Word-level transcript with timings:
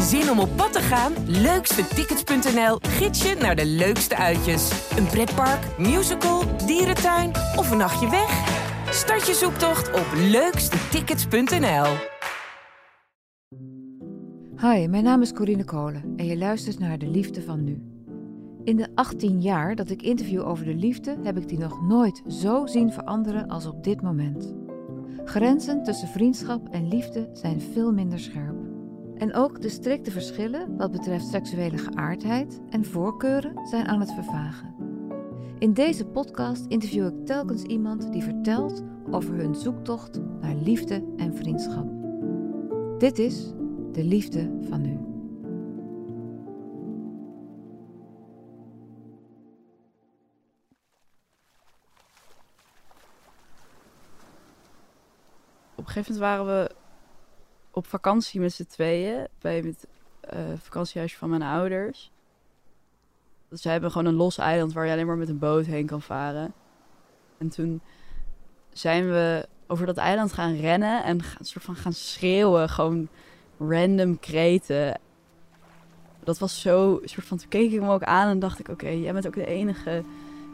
Zin 0.00 0.30
om 0.30 0.38
op 0.38 0.56
pad 0.56 0.72
te 0.72 0.80
gaan? 0.80 1.12
Leukstetickets.nl 1.26 2.78
gids 2.80 3.22
je 3.22 3.34
naar 3.34 3.56
de 3.56 3.66
leukste 3.66 4.16
uitjes. 4.16 4.90
Een 4.96 5.06
pretpark, 5.06 5.78
musical, 5.78 6.56
dierentuin 6.66 7.30
of 7.56 7.70
een 7.70 7.76
nachtje 7.76 8.10
weg? 8.10 8.62
Start 8.90 9.26
je 9.26 9.34
zoektocht 9.34 9.92
op 9.92 10.06
leukstetickets.nl. 10.16 11.86
Hi, 14.60 14.86
mijn 14.88 15.04
naam 15.04 15.22
is 15.22 15.32
Corine 15.32 15.64
Kolen 15.64 16.14
en 16.16 16.26
je 16.26 16.36
luistert 16.36 16.78
naar 16.78 16.98
De 16.98 17.08
Liefde 17.08 17.42
van 17.42 17.64
Nu. 17.64 17.82
In 18.64 18.76
de 18.76 18.88
18 18.94 19.40
jaar 19.40 19.74
dat 19.74 19.90
ik 19.90 20.02
interview 20.02 20.46
over 20.46 20.64
de 20.64 20.74
liefde 20.74 21.16
heb 21.22 21.36
ik 21.36 21.48
die 21.48 21.58
nog 21.58 21.82
nooit 21.82 22.22
zo 22.28 22.66
zien 22.66 22.92
veranderen 22.92 23.48
als 23.48 23.66
op 23.66 23.84
dit 23.84 24.02
moment. 24.02 24.54
Grenzen 25.24 25.82
tussen 25.82 26.08
vriendschap 26.08 26.68
en 26.68 26.88
liefde 26.88 27.30
zijn 27.32 27.60
veel 27.60 27.92
minder 27.92 28.18
scherp. 28.18 28.73
En 29.18 29.34
ook 29.34 29.62
de 29.62 29.68
strikte 29.68 30.10
verschillen 30.10 30.76
wat 30.76 30.90
betreft 30.90 31.26
seksuele 31.26 31.78
geaardheid 31.78 32.60
en 32.70 32.84
voorkeuren 32.84 33.66
zijn 33.66 33.86
aan 33.86 34.00
het 34.00 34.12
vervagen. 34.12 34.74
In 35.58 35.72
deze 35.72 36.06
podcast 36.06 36.64
interview 36.68 37.06
ik 37.06 37.26
telkens 37.26 37.62
iemand 37.62 38.12
die 38.12 38.22
vertelt 38.22 38.82
over 39.10 39.34
hun 39.34 39.54
zoektocht 39.54 40.20
naar 40.40 40.54
liefde 40.54 41.04
en 41.16 41.36
vriendschap. 41.36 41.86
Dit 42.98 43.18
is 43.18 43.52
de 43.92 44.04
liefde 44.04 44.58
van 44.68 44.80
nu. 44.80 44.98
Op 55.74 55.90
gegeven 55.90 56.12
moment 56.12 56.46
waren 56.46 56.46
we 56.46 56.74
op 57.74 57.86
vakantie 57.86 58.40
met 58.40 58.52
z'n 58.52 58.66
tweeën 58.66 59.26
bij 59.40 59.56
het 59.56 59.86
uh, 60.34 60.40
vakantiehuisje 60.56 61.18
van 61.18 61.30
mijn 61.30 61.42
ouders. 61.42 62.12
Dus 63.48 63.62
ze 63.62 63.68
hebben 63.68 63.90
gewoon 63.90 64.06
een 64.06 64.14
los 64.14 64.38
eiland 64.38 64.72
waar 64.72 64.86
je 64.86 64.92
alleen 64.92 65.06
maar 65.06 65.16
met 65.16 65.28
een 65.28 65.38
boot 65.38 65.66
heen 65.66 65.86
kan 65.86 66.02
varen. 66.02 66.52
En 67.38 67.48
toen 67.48 67.80
zijn 68.72 69.08
we 69.08 69.48
over 69.66 69.86
dat 69.86 69.96
eiland 69.96 70.32
gaan 70.32 70.56
rennen 70.56 71.04
en 71.04 71.22
gaan, 71.22 71.44
soort 71.44 71.64
van 71.64 71.76
gaan 71.76 71.92
schreeuwen. 71.92 72.68
Gewoon 72.68 73.08
random 73.58 74.18
kreten. 74.18 75.00
Dat 76.24 76.38
was 76.38 76.60
zo, 76.60 77.00
soort 77.04 77.26
van, 77.26 77.38
toen 77.38 77.48
keek 77.48 77.72
ik 77.72 77.80
hem 77.80 77.88
ook 77.88 78.02
aan 78.02 78.28
en 78.28 78.38
dacht 78.38 78.58
ik, 78.58 78.68
oké, 78.68 78.88
jij 78.88 79.12
bent 79.12 79.26
ook 79.26 79.34
de 79.34 79.46
enige 79.46 80.02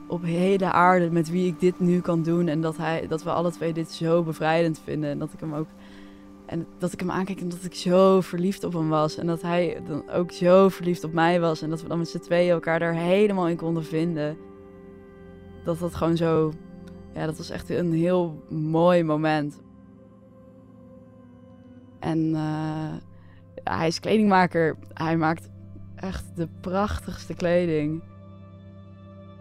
op 0.07 0.23
hele 0.23 0.73
aarde 0.73 1.11
met 1.11 1.31
wie 1.31 1.47
ik 1.47 1.61
dit 1.61 1.81
nu 1.81 2.01
kan 2.01 2.23
doen. 2.23 2.49
En 2.49 2.61
dat, 2.61 2.77
hij, 2.77 3.07
dat 3.09 3.23
we 3.23 3.31
alle 3.31 3.51
twee 3.51 3.73
dit 3.73 3.91
zo 3.91 4.23
bevrijdend 4.23 4.81
vinden. 4.85 5.11
En 5.11 5.19
dat 5.19 5.33
ik 5.33 5.41
hem 5.41 5.55
ook, 5.55 5.69
en 6.51 6.67
dat 6.79 6.93
ik 6.93 7.01
hem 7.01 7.11
aankeek 7.11 7.41
en 7.41 7.49
dat 7.49 7.65
ik 7.65 7.75
zo 7.75 8.21
verliefd 8.21 8.65
op 8.65 8.73
hem 8.73 8.89
was. 8.89 9.17
En 9.17 9.27
dat 9.27 9.43
hij 9.43 9.83
dan 9.87 10.11
ook 10.11 10.33
zo 10.33 10.69
verliefd 10.69 11.05
op 11.05 11.13
mij 11.13 11.41
was. 11.41 11.63
En 11.63 11.71
dat 11.71 11.83
we 11.83 11.89
dan 11.89 11.99
met 11.99 12.09
z'n 12.09 12.19
tweeën 12.19 12.51
elkaar 12.51 12.79
daar 12.79 12.95
helemaal 12.95 13.49
in 13.49 13.57
konden 13.57 13.85
vinden. 13.85 14.37
Dat 15.65 15.79
dat 15.79 15.95
gewoon 15.95 16.17
zo, 16.17 16.53
ja, 17.15 17.27
dat 17.27 17.37
was 17.37 17.51
echt 17.51 17.71
een 17.71 17.93
heel 17.93 18.45
mooi 18.49 19.03
moment. 19.03 19.61
En 21.99 22.19
uh, 22.19 22.95
hij 23.65 23.87
is 23.87 24.01
kledingmaker. 24.01 24.77
Hij 24.95 25.17
maakt 25.17 25.49
echt 25.95 26.25
de 26.37 26.49
prachtigste 26.61 27.35
kleding. 27.35 28.03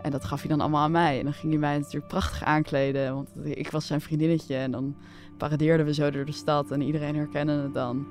En 0.02 0.12
dat 0.12 0.26
gaf 0.26 0.40
hij 0.40 0.50
dan 0.50 0.62
allemaal 0.62 0.84
aan 0.84 0.92
mij. 0.92 1.18
En 1.18 1.24
dan 1.24 1.34
ging 1.34 1.52
hij 1.52 1.62
mij 1.62 1.78
natuurlijk 1.78 2.08
prachtig 2.08 2.44
aankleden. 2.44 3.14
Want 3.14 3.30
ik 3.44 3.72
was 3.72 3.88
zijn 3.88 4.02
vriendinnetje. 4.02 4.56
En 4.56 4.72
dan 4.72 4.96
paradeerden 5.40 5.86
we 5.86 5.94
zo 5.94 6.12
door 6.12 6.26
de 6.26 6.32
stad. 6.32 6.72
En 6.72 6.82
iedereen 6.82 7.16
herkende 7.16 7.52
het 7.52 7.74
dan. 7.74 8.08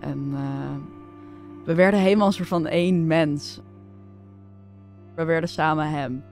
En 0.00 0.18
uh, 0.18 0.76
we 1.64 1.74
werden 1.74 2.00
helemaal 2.00 2.26
een 2.26 2.32
soort 2.32 2.48
van 2.48 2.66
één 2.66 3.06
mens. 3.06 3.60
We 5.14 5.24
werden 5.24 5.48
samen 5.48 5.90
hem. 5.90 6.24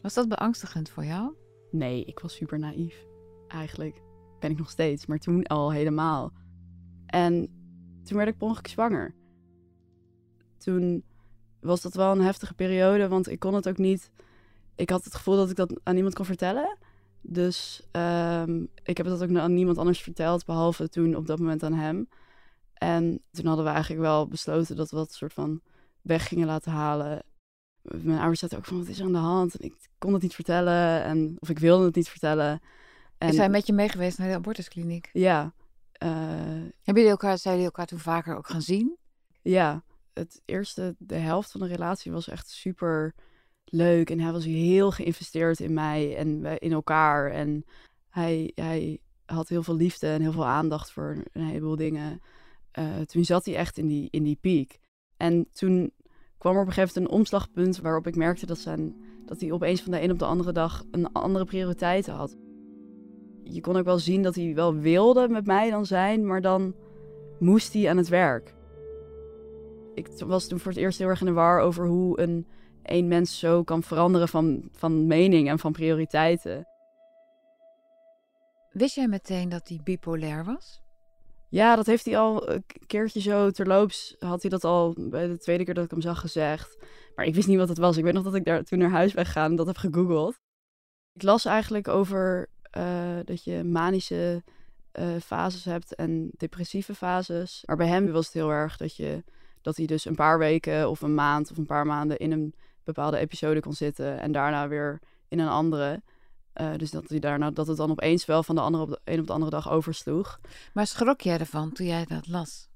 Was 0.00 0.14
dat 0.14 0.28
beangstigend 0.28 0.88
voor 0.88 1.04
jou? 1.04 1.34
Nee, 1.70 2.04
ik 2.04 2.18
was 2.18 2.34
super 2.34 2.58
naïef. 2.58 3.06
Eigenlijk 3.48 4.02
ben 4.40 4.50
ik 4.50 4.58
nog 4.58 4.70
steeds, 4.70 5.06
maar 5.06 5.18
toen 5.18 5.46
al 5.46 5.72
helemaal. 5.72 6.32
En 7.06 7.48
toen 8.04 8.16
werd 8.16 8.28
ik 8.28 8.36
per 8.36 8.46
ongeluk 8.46 8.66
zwanger. 8.66 9.14
Toen 10.58 11.04
was 11.60 11.80
dat 11.80 11.94
wel 11.94 12.12
een 12.12 12.20
heftige 12.20 12.54
periode, 12.54 13.08
want 13.08 13.28
ik 13.30 13.38
kon 13.38 13.54
het 13.54 13.68
ook 13.68 13.78
niet. 13.78 14.10
Ik 14.74 14.90
had 14.90 15.04
het 15.04 15.14
gevoel 15.14 15.36
dat 15.36 15.50
ik 15.50 15.56
dat 15.56 15.80
aan 15.82 15.94
niemand 15.94 16.14
kon 16.14 16.24
vertellen. 16.24 16.76
Dus 17.20 17.82
um, 17.92 18.68
ik 18.82 18.96
heb 18.96 19.06
dat 19.06 19.22
ook 19.22 19.36
aan 19.36 19.54
niemand 19.54 19.78
anders 19.78 20.00
verteld, 20.00 20.44
behalve 20.44 20.88
toen 20.88 21.16
op 21.16 21.26
dat 21.26 21.38
moment 21.38 21.62
aan 21.62 21.74
hem. 21.74 22.08
En 22.74 23.22
toen 23.30 23.46
hadden 23.46 23.64
we 23.64 23.70
eigenlijk 23.70 24.00
wel 24.00 24.28
besloten 24.28 24.76
dat 24.76 24.90
we 24.90 24.96
dat 24.96 25.12
soort 25.12 25.32
van 25.32 25.60
weg 26.02 26.28
gingen 26.28 26.46
laten 26.46 26.72
halen. 26.72 27.22
Mijn 27.82 28.18
ouders 28.18 28.38
zeiden 28.38 28.58
ook 28.58 28.64
van, 28.64 28.78
wat 28.78 28.88
is 28.88 28.98
er 28.98 29.04
aan 29.04 29.12
de 29.12 29.18
hand? 29.18 29.54
En 29.54 29.64
ik 29.66 29.74
kon 29.98 30.12
het 30.12 30.22
niet 30.22 30.34
vertellen, 30.34 31.02
en, 31.02 31.36
of 31.38 31.48
ik 31.48 31.58
wilde 31.58 31.84
het 31.84 31.94
niet 31.94 32.08
vertellen. 32.08 32.60
En, 33.18 33.28
is 33.28 33.36
hij 33.36 33.48
met 33.48 33.66
je 33.66 33.72
mee 33.72 33.88
geweest 33.88 34.18
naar 34.18 34.28
de 34.28 34.34
abortuskliniek? 34.34 35.10
Ja, 35.12 35.52
uh, 36.02 36.08
Hebben 36.82 37.02
jullie 37.02 37.08
elkaar, 37.08 37.38
zijn 37.38 37.54
jullie 37.54 37.70
elkaar 37.70 37.86
toen 37.86 37.98
vaker 37.98 38.36
ook 38.36 38.48
gaan 38.48 38.62
zien? 38.62 38.96
Ja, 39.42 39.82
het 40.18 40.42
eerste, 40.44 40.94
de 40.98 41.14
helft 41.14 41.50
van 41.50 41.60
de 41.60 41.66
relatie 41.66 42.12
was 42.12 42.28
echt 42.28 42.48
super 42.48 43.14
leuk. 43.64 44.10
En 44.10 44.20
hij 44.20 44.32
was 44.32 44.44
heel 44.44 44.90
geïnvesteerd 44.90 45.60
in 45.60 45.74
mij 45.74 46.16
en 46.16 46.58
in 46.58 46.72
elkaar. 46.72 47.30
En 47.30 47.64
hij, 48.08 48.52
hij 48.54 49.00
had 49.24 49.48
heel 49.48 49.62
veel 49.62 49.76
liefde 49.76 50.06
en 50.06 50.20
heel 50.20 50.32
veel 50.32 50.46
aandacht 50.46 50.92
voor 50.92 51.22
een 51.32 51.42
heleboel 51.42 51.76
dingen. 51.76 52.20
Uh, 52.78 53.00
toen 53.00 53.24
zat 53.24 53.44
hij 53.44 53.56
echt 53.56 53.78
in 53.78 53.86
die, 53.86 54.08
in 54.10 54.22
die 54.22 54.38
piek. 54.40 54.78
En 55.16 55.48
toen 55.52 55.92
kwam 56.38 56.54
er 56.54 56.60
op 56.60 56.66
een 56.66 56.72
gegeven 56.72 56.94
moment 56.94 57.12
een 57.12 57.18
omslagpunt 57.18 57.78
waarop 57.78 58.06
ik 58.06 58.16
merkte 58.16 58.46
dat, 58.46 58.58
zijn, 58.58 58.96
dat 59.26 59.40
hij 59.40 59.52
opeens 59.52 59.82
van 59.82 59.92
de 59.92 60.02
een 60.02 60.10
op 60.10 60.18
de 60.18 60.24
andere 60.24 60.52
dag 60.52 60.84
een 60.90 61.12
andere 61.12 61.44
prioriteit 61.44 62.06
had 62.06 62.36
je 63.50 63.60
kon 63.60 63.76
ook 63.76 63.84
wel 63.84 63.98
zien 63.98 64.22
dat 64.22 64.34
hij 64.34 64.54
wel 64.54 64.74
wilde 64.74 65.28
met 65.28 65.46
mij 65.46 65.70
dan 65.70 65.86
zijn, 65.86 66.26
maar 66.26 66.40
dan 66.40 66.74
moest 67.38 67.72
hij 67.72 67.90
aan 67.90 67.96
het 67.96 68.08
werk. 68.08 68.54
Ik 69.98 70.08
was 70.26 70.46
toen 70.46 70.58
voor 70.58 70.72
het 70.72 70.80
eerst 70.80 70.98
heel 70.98 71.08
erg 71.08 71.20
in 71.20 71.26
de 71.26 71.32
war 71.32 71.60
over 71.60 71.86
hoe 71.86 72.20
een 72.20 72.46
één 72.82 73.08
mens 73.08 73.38
zo 73.38 73.62
kan 73.62 73.82
veranderen 73.82 74.28
van, 74.28 74.68
van 74.72 75.06
mening 75.06 75.48
en 75.48 75.58
van 75.58 75.72
prioriteiten. 75.72 76.66
Wist 78.70 78.94
jij 78.94 79.08
meteen 79.08 79.48
dat 79.48 79.68
hij 79.68 79.80
bipolair 79.84 80.44
was? 80.44 80.82
Ja, 81.48 81.76
dat 81.76 81.86
heeft 81.86 82.04
hij 82.04 82.18
al 82.18 82.50
een 82.50 82.64
keertje 82.86 83.20
zo 83.20 83.50
terloops. 83.50 84.16
Had 84.18 84.40
hij 84.40 84.50
dat 84.50 84.64
al 84.64 84.94
bij 84.98 85.26
de 85.26 85.38
tweede 85.38 85.64
keer 85.64 85.74
dat 85.74 85.84
ik 85.84 85.90
hem 85.90 86.00
zag 86.00 86.20
gezegd. 86.20 86.78
Maar 87.14 87.26
ik 87.26 87.34
wist 87.34 87.48
niet 87.48 87.58
wat 87.58 87.68
het 87.68 87.78
was. 87.78 87.96
Ik 87.96 88.04
weet 88.04 88.12
nog 88.12 88.24
dat 88.24 88.34
ik 88.34 88.44
daar 88.44 88.64
toen 88.64 88.78
naar 88.78 88.90
huis 88.90 89.12
ben 89.12 89.26
gegaan 89.26 89.50
en 89.50 89.56
dat 89.56 89.66
heb 89.66 89.76
gegoogeld. 89.76 90.38
Ik 91.12 91.22
las 91.22 91.44
eigenlijk 91.44 91.88
over 91.88 92.48
uh, 92.76 93.18
dat 93.24 93.44
je 93.44 93.64
manische 93.64 94.42
uh, 94.92 95.06
fases 95.20 95.64
hebt 95.64 95.94
en 95.94 96.30
depressieve 96.36 96.94
fases. 96.94 97.62
Maar 97.66 97.76
bij 97.76 97.86
hem 97.86 98.12
was 98.12 98.24
het 98.24 98.34
heel 98.34 98.50
erg 98.50 98.76
dat, 98.76 98.96
je, 98.96 99.24
dat 99.62 99.76
hij 99.76 99.86
dus 99.86 100.04
een 100.04 100.14
paar 100.14 100.38
weken 100.38 100.90
of 100.90 101.00
een 101.00 101.14
maand 101.14 101.50
of 101.50 101.56
een 101.56 101.66
paar 101.66 101.86
maanden 101.86 102.18
in 102.18 102.32
een 102.32 102.54
bepaalde 102.84 103.18
episode 103.18 103.60
kon 103.60 103.72
zitten 103.72 104.20
en 104.20 104.32
daarna 104.32 104.68
weer 104.68 105.00
in 105.28 105.38
een 105.38 105.48
andere. 105.48 106.02
Uh, 106.60 106.74
dus 106.76 106.90
dat, 106.90 107.08
hij 107.08 107.18
daarna, 107.18 107.50
dat 107.50 107.66
het 107.66 107.76
dan 107.76 107.90
opeens 107.90 108.24
wel 108.24 108.42
van 108.42 108.54
de 108.54 108.60
andere 108.60 108.82
op 108.82 108.90
de 108.90 109.00
een 109.04 109.20
op 109.20 109.26
de 109.26 109.32
andere 109.32 109.50
dag 109.50 109.70
oversloeg. 109.70 110.40
Maar 110.72 110.86
schrok 110.86 111.20
jij 111.20 111.38
ervan 111.38 111.72
toen 111.72 111.86
jij 111.86 112.04
dat 112.04 112.26
las? 112.26 112.68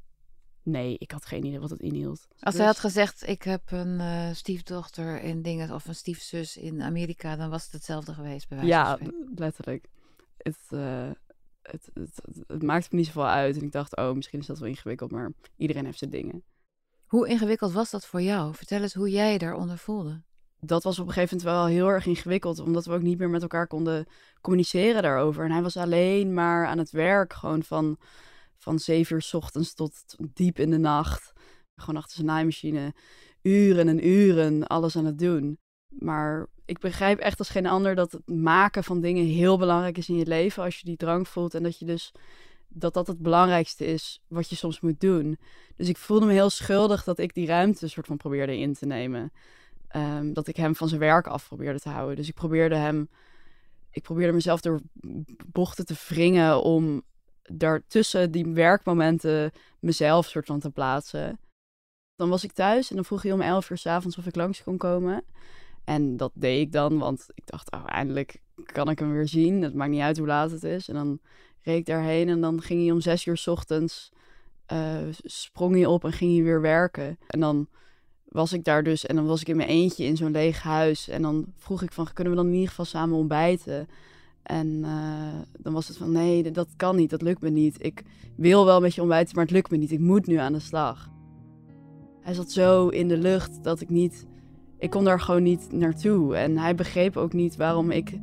Nee, 0.63 0.97
ik 0.99 1.11
had 1.11 1.27
geen 1.27 1.45
idee 1.45 1.61
wat 1.61 1.71
het 1.71 1.81
inhield. 1.81 2.27
Als 2.41 2.57
hij 2.57 2.67
had 2.67 2.79
gezegd, 2.79 3.29
ik 3.29 3.43
heb 3.43 3.71
een 3.71 3.99
uh, 3.99 4.33
stiefdochter 4.33 5.21
in 5.21 5.43
dingen 5.43 5.71
of 5.71 5.87
een 5.87 5.95
stiefzus 5.95 6.57
in 6.57 6.83
Amerika, 6.83 7.37
dan 7.37 7.51
was 7.51 7.65
het 7.65 7.73
hetzelfde 7.73 8.15
geweest 8.15 8.49
bij 8.49 8.57
wijze 8.57 8.73
Ja, 8.73 8.99
letterlijk. 9.35 9.89
Het, 10.37 10.59
uh, 10.71 11.11
het, 11.63 11.91
het, 11.95 12.45
het, 12.47 12.63
maakte 12.63 12.89
me 12.91 12.97
niet 12.97 13.07
zoveel 13.07 13.27
uit. 13.27 13.57
En 13.57 13.63
ik 13.63 13.73
dacht, 13.73 13.97
oh, 13.97 14.13
misschien 14.13 14.41
is 14.41 14.47
dat 14.47 14.59
wel 14.59 14.69
ingewikkeld, 14.69 15.11
maar 15.11 15.33
iedereen 15.57 15.85
heeft 15.85 15.99
zijn 15.99 16.11
dingen. 16.11 16.43
Hoe 17.13 17.29
ingewikkeld 17.29 17.73
was 17.73 17.91
dat 17.91 18.07
voor 18.07 18.23
jou? 18.23 18.55
Vertel 18.55 18.83
eens 18.83 18.95
hoe 18.95 19.11
jij 19.11 19.39
daaronder 19.39 19.79
voelde. 19.79 20.23
Dat 20.61 20.83
was 20.83 20.99
op 20.99 21.07
een 21.07 21.13
gegeven 21.13 21.37
moment 21.37 21.57
wel 21.57 21.67
heel 21.67 21.89
erg 21.89 22.07
ingewikkeld, 22.07 22.59
omdat 22.59 22.85
we 22.85 22.93
ook 22.93 23.03
niet 23.03 23.19
meer 23.19 23.31
met 23.31 23.43
elkaar 23.43 23.67
konden 23.67 24.07
communiceren 24.41 25.03
daarover. 25.03 25.45
En 25.45 25.51
hij 25.51 25.63
was 25.63 25.77
alleen 25.77 26.35
maar 26.35 26.67
aan 26.67 26.79
het 26.79 26.91
werk, 26.91 27.33
gewoon 27.33 27.63
van 27.63 27.99
van 28.57 28.79
zeven 28.79 29.15
uur 29.15 29.23
s 29.23 29.35
ochtends 29.35 29.75
tot 29.75 30.17
diep 30.33 30.59
in 30.59 30.71
de 30.71 30.79
nacht. 30.79 31.33
Gewoon 31.77 31.97
achter 31.97 32.15
zijn 32.15 32.27
naaimachine. 32.27 32.95
Uren 33.43 33.89
en 33.89 34.09
uren 34.09 34.67
alles 34.67 34.97
aan 34.97 35.07
het 35.07 35.19
doen. 35.19 35.59
Maar 35.89 36.47
ik 36.65 36.79
begrijp 36.79 37.19
echt 37.19 37.39
als 37.39 37.49
geen 37.49 37.67
ander 37.67 37.95
dat 37.95 38.13
het 38.13 38.29
maken 38.29 38.85
van 38.85 39.01
dingen 39.01 39.25
heel 39.25 39.59
belangrijk 39.59 39.99
is 39.99 40.09
in 40.09 40.17
je 40.17 40.27
leven. 40.27 40.63
Als 40.63 40.79
je 40.79 40.87
die 40.87 40.97
drang 40.97 41.29
voelt. 41.29 41.55
En 41.55 41.63
dat 41.63 41.79
je 41.79 41.85
dus 41.85 42.13
dat 42.75 42.95
dat 42.95 43.07
het 43.07 43.19
belangrijkste 43.19 43.87
is 43.87 44.23
wat 44.29 44.49
je 44.49 44.57
soms 44.57 44.81
moet 44.81 45.01
doen. 45.01 45.39
Dus 45.77 45.89
ik 45.89 45.97
voelde 45.97 46.27
me 46.27 46.33
heel 46.33 46.51
schuldig 46.51 47.05
dat 47.05 47.19
ik 47.19 47.35
die 47.35 47.47
ruimte 47.47 47.89
soort 47.89 48.07
van 48.07 48.17
probeerde 48.17 48.59
in 48.59 48.75
te 48.75 48.87
nemen. 48.87 49.33
Ehm, 49.89 50.33
dat 50.33 50.47
ik 50.47 50.57
hem 50.57 50.75
van 50.75 50.89
zijn 50.89 51.01
werk 51.01 51.27
af 51.27 51.47
probeerde 51.47 51.81
te 51.81 51.89
houden. 51.89 52.17
Dus 52.17 52.29
ik 52.29 52.35
probeerde 52.35 52.77
hem 52.77 53.09
ik 53.93 54.03
probeerde 54.03 54.33
mezelf 54.33 54.61
door 54.61 54.81
bochten 55.47 55.87
te 55.87 55.95
wringen 56.09 56.63
om 56.63 57.03
daartussen 57.43 58.31
die 58.31 58.47
werkmomenten 58.47 59.53
mezelf 59.81 60.27
soort 60.27 60.47
van 60.47 60.61
te 60.61 60.71
plaatsen. 60.71 61.39
Dan 62.17 62.29
was 62.29 62.45
ik 62.45 62.53
thuis 62.53 62.91
en 62.91 62.97
dan 62.97 63.05
vroeg 63.05 63.23
hij 63.23 63.33
om 63.33 63.41
11 63.41 63.71
uur 63.71 63.79
s'avonds 63.79 64.19
of 64.19 64.27
ik 64.27 64.37
langs 64.37 64.63
kon 64.63 64.77
komen. 64.77 65.25
En 65.85 66.17
dat 66.17 66.33
deed 66.35 66.61
ik 66.61 66.73
dan, 66.73 66.99
want 66.99 67.27
ik 67.35 67.47
dacht, 67.47 67.73
oh, 67.73 67.83
eindelijk 67.87 68.41
kan 68.65 68.91
ik 68.91 68.99
hem 68.99 69.13
weer 69.13 69.29
zien. 69.29 69.63
Het 69.63 69.75
maakt 69.75 69.91
niet 69.91 70.01
uit 70.01 70.19
hoe 70.19 70.27
laat 70.27 70.51
het 70.51 70.65
is. 70.65 70.89
En 70.89 70.95
dan 70.95 71.21
reed 71.63 71.79
ik 71.79 71.87
daarheen 71.87 72.29
en 72.29 72.41
dan 72.41 72.63
ging 72.63 72.81
hij 72.81 72.91
om 72.91 73.01
zes 73.01 73.27
uur 73.27 73.37
s 73.37 73.47
ochtends, 73.47 74.13
uh, 74.73 74.97
sprong 75.25 75.75
hij 75.75 75.87
op 75.87 76.05
en 76.05 76.13
ging 76.13 76.35
hij 76.35 76.43
weer 76.43 76.61
werken. 76.61 77.19
En 77.27 77.41
dan 77.41 77.69
was 78.25 78.53
ik 78.53 78.65
daar 78.65 78.83
dus 78.83 79.07
en 79.07 79.17
dan 79.17 79.27
was 79.27 79.41
ik 79.41 79.49
in 79.49 79.57
mijn 79.57 79.69
eentje 79.69 80.05
in 80.05 80.17
zo'n 80.17 80.31
leeg 80.31 80.63
huis. 80.63 81.09
En 81.09 81.23
dan 81.23 81.47
vroeg 81.57 81.83
ik 81.83 81.93
van, 81.93 82.09
kunnen 82.13 82.33
we 82.33 82.39
dan 82.39 82.49
in 82.49 82.55
ieder 82.55 82.69
geval 82.69 82.85
samen 82.85 83.17
ontbijten? 83.17 83.89
En 84.43 84.67
uh, 84.67 85.41
dan 85.59 85.73
was 85.73 85.89
het 85.89 85.97
van, 85.97 86.13
nee, 86.13 86.51
dat 86.51 86.69
kan 86.77 86.97
niet, 86.97 87.11
dat 87.11 87.23
lukt 87.23 87.41
me 87.41 87.51
niet. 87.51 87.85
Ik 87.85 88.03
wil 88.37 88.65
wel 88.65 88.81
met 88.81 88.95
je 88.95 89.01
ontbijten, 89.01 89.35
maar 89.35 89.45
het 89.45 89.53
lukt 89.53 89.71
me 89.71 89.77
niet. 89.77 89.93
Ik 89.93 90.01
moet 90.01 90.27
nu 90.27 90.37
aan 90.37 90.53
de 90.53 90.61
slag. 90.61 91.11
Hij 92.21 92.35
zat 92.35 92.51
zo 92.51 92.89
in 92.89 93.09
de 93.09 93.17
lucht 93.17 93.65
dat 93.65 93.81
ik 93.81 93.89
niet, 93.89 94.27
ik 94.79 94.91
kon 94.91 95.05
daar 95.05 95.21
gewoon 95.21 95.43
niet 95.43 95.73
naartoe. 95.73 96.37
En 96.37 96.59
hij 96.59 96.75
begreep 96.75 97.17
ook 97.17 97.33
niet 97.33 97.57
waarom 97.57 97.91
ik 97.91 98.19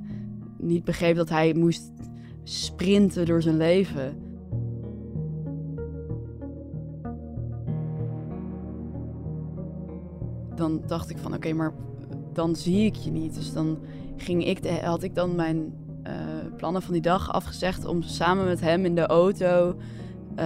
niet 0.58 0.84
begreep 0.84 1.16
dat 1.16 1.30
hij 1.30 1.54
moest 1.54 1.92
sprinten 2.50 3.26
door 3.26 3.42
zijn 3.42 3.58
leven. 3.58 4.18
Dan 10.56 10.82
dacht 10.88 11.10
ik 11.10 11.18
van 11.18 11.34
oké, 11.34 11.54
maar 11.54 11.74
dan 12.34 12.56
zie 12.56 12.86
ik 12.86 12.96
je 12.96 13.12
niet. 13.12 13.36
Dus 13.36 13.54
dan 13.54 13.80
ging 14.18 14.46
ik 14.46 14.68
had 14.82 15.04
ik 15.04 15.16
dan 15.16 15.36
mijn 15.36 15.74
uh, 16.08 16.14
plannen 16.58 16.82
van 16.82 16.94
die 16.94 17.02
dag 17.02 17.32
afgezegd 17.32 17.86
om 17.86 18.02
samen 18.02 18.46
met 18.46 18.62
hem 18.62 18.86
in 18.86 18.96
de 18.96 19.08
auto 19.08 19.76
uh, 20.40 20.46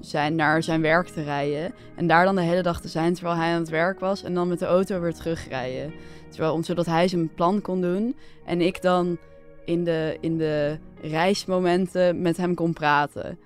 zijn, 0.00 0.34
naar 0.34 0.62
zijn 0.62 0.80
werk 0.80 1.08
te 1.08 1.22
rijden. 1.22 1.74
En 1.96 2.06
daar 2.06 2.24
dan 2.24 2.34
de 2.34 2.42
hele 2.42 2.62
dag 2.62 2.80
te 2.80 2.88
zijn 2.88 3.14
terwijl 3.14 3.36
hij 3.36 3.52
aan 3.52 3.60
het 3.60 3.68
werk 3.68 4.00
was. 4.00 4.22
En 4.22 4.34
dan 4.34 4.48
met 4.48 4.58
de 4.58 4.66
auto 4.66 5.00
weer 5.00 5.14
terugrijden. 5.14 5.92
Terwijl, 6.28 6.62
zodat 6.64 6.86
hij 6.86 7.08
zijn 7.08 7.34
plan 7.34 7.60
kon 7.60 7.80
doen. 7.80 8.16
En 8.44 8.60
ik 8.60 8.82
dan 8.82 9.18
in 9.64 9.84
de, 9.84 10.18
in 10.20 10.38
de 10.38 10.78
reismomenten 11.00 12.22
met 12.22 12.36
hem 12.36 12.54
kon 12.54 12.72
praten. 12.72 13.38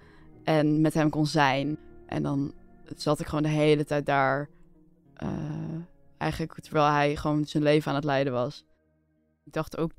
En 0.45 0.81
met 0.81 0.95
hem 0.95 1.11
kon 1.11 1.27
zijn. 1.27 1.79
En 2.07 2.23
dan 2.23 2.55
zat 2.97 3.21
ik 3.21 3.27
gewoon 3.27 3.43
de 3.43 3.49
hele 3.49 3.85
tijd 3.85 4.07
daar. 4.07 4.49
Uh, 5.23 5.29
eigenlijk 6.19 6.61
terwijl 6.61 6.87
hij 6.93 7.17
gewoon 7.17 7.45
zijn 7.45 7.63
leven 7.63 7.89
aan 7.91 7.97
het 7.97 8.05
leiden 8.05 8.33
was. 8.33 8.65
Ik 9.45 9.53
dacht 9.53 9.77
ook 9.77 9.91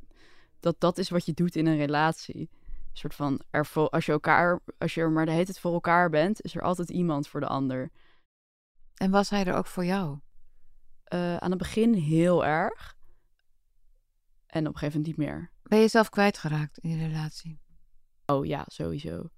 dat 0.59 0.79
dat 0.79 0.97
is 0.97 1.09
wat 1.09 1.25
je 1.25 1.33
doet 1.33 1.55
in 1.55 1.65
een 1.65 1.77
relatie. 1.77 2.49
Een 2.49 3.03
soort 3.03 3.15
van, 3.15 3.41
er, 3.49 3.69
als, 3.89 4.05
je 4.05 4.11
elkaar, 4.11 4.59
als 4.77 4.93
je 4.93 5.01
er 5.01 5.11
maar 5.11 5.25
de 5.25 5.31
hele 5.31 5.45
tijd 5.45 5.59
voor 5.59 5.73
elkaar 5.73 6.09
bent, 6.09 6.41
is 6.41 6.55
er 6.55 6.61
altijd 6.61 6.89
iemand 6.89 7.27
voor 7.27 7.39
de 7.39 7.47
ander. 7.47 7.91
En 8.95 9.11
was 9.11 9.29
hij 9.29 9.45
er 9.45 9.55
ook 9.55 9.67
voor 9.67 9.85
jou? 9.85 10.19
Uh, 11.13 11.37
aan 11.37 11.49
het 11.49 11.59
begin 11.59 11.93
heel 11.93 12.45
erg. 12.45 12.96
En 14.47 14.67
op 14.67 14.73
een 14.73 14.79
gegeven 14.79 14.99
moment 14.99 15.17
niet 15.17 15.27
meer. 15.27 15.51
Ben 15.63 15.77
je 15.77 15.83
jezelf 15.83 16.09
kwijtgeraakt 16.09 16.77
in 16.77 16.89
je 16.89 17.07
relatie? 17.07 17.59
Oh 18.25 18.45
ja, 18.45 18.63
sowieso. 18.67 19.29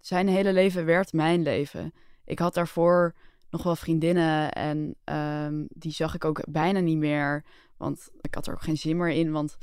Zijn 0.00 0.28
hele 0.28 0.52
leven 0.52 0.84
werd 0.84 1.12
mijn 1.12 1.42
leven. 1.42 1.92
Ik 2.24 2.38
had 2.38 2.54
daarvoor 2.54 3.14
nog 3.50 3.62
wel 3.62 3.76
vriendinnen 3.76 4.52
en 4.52 4.94
um, 5.04 5.66
die 5.68 5.92
zag 5.92 6.14
ik 6.14 6.24
ook 6.24 6.44
bijna 6.48 6.80
niet 6.80 6.96
meer. 6.96 7.44
Want 7.76 8.08
ik 8.20 8.34
had 8.34 8.46
er 8.46 8.52
ook 8.52 8.62
geen 8.62 8.76
zin 8.76 8.96
meer 8.96 9.08
in. 9.08 9.32
Want 9.32 9.56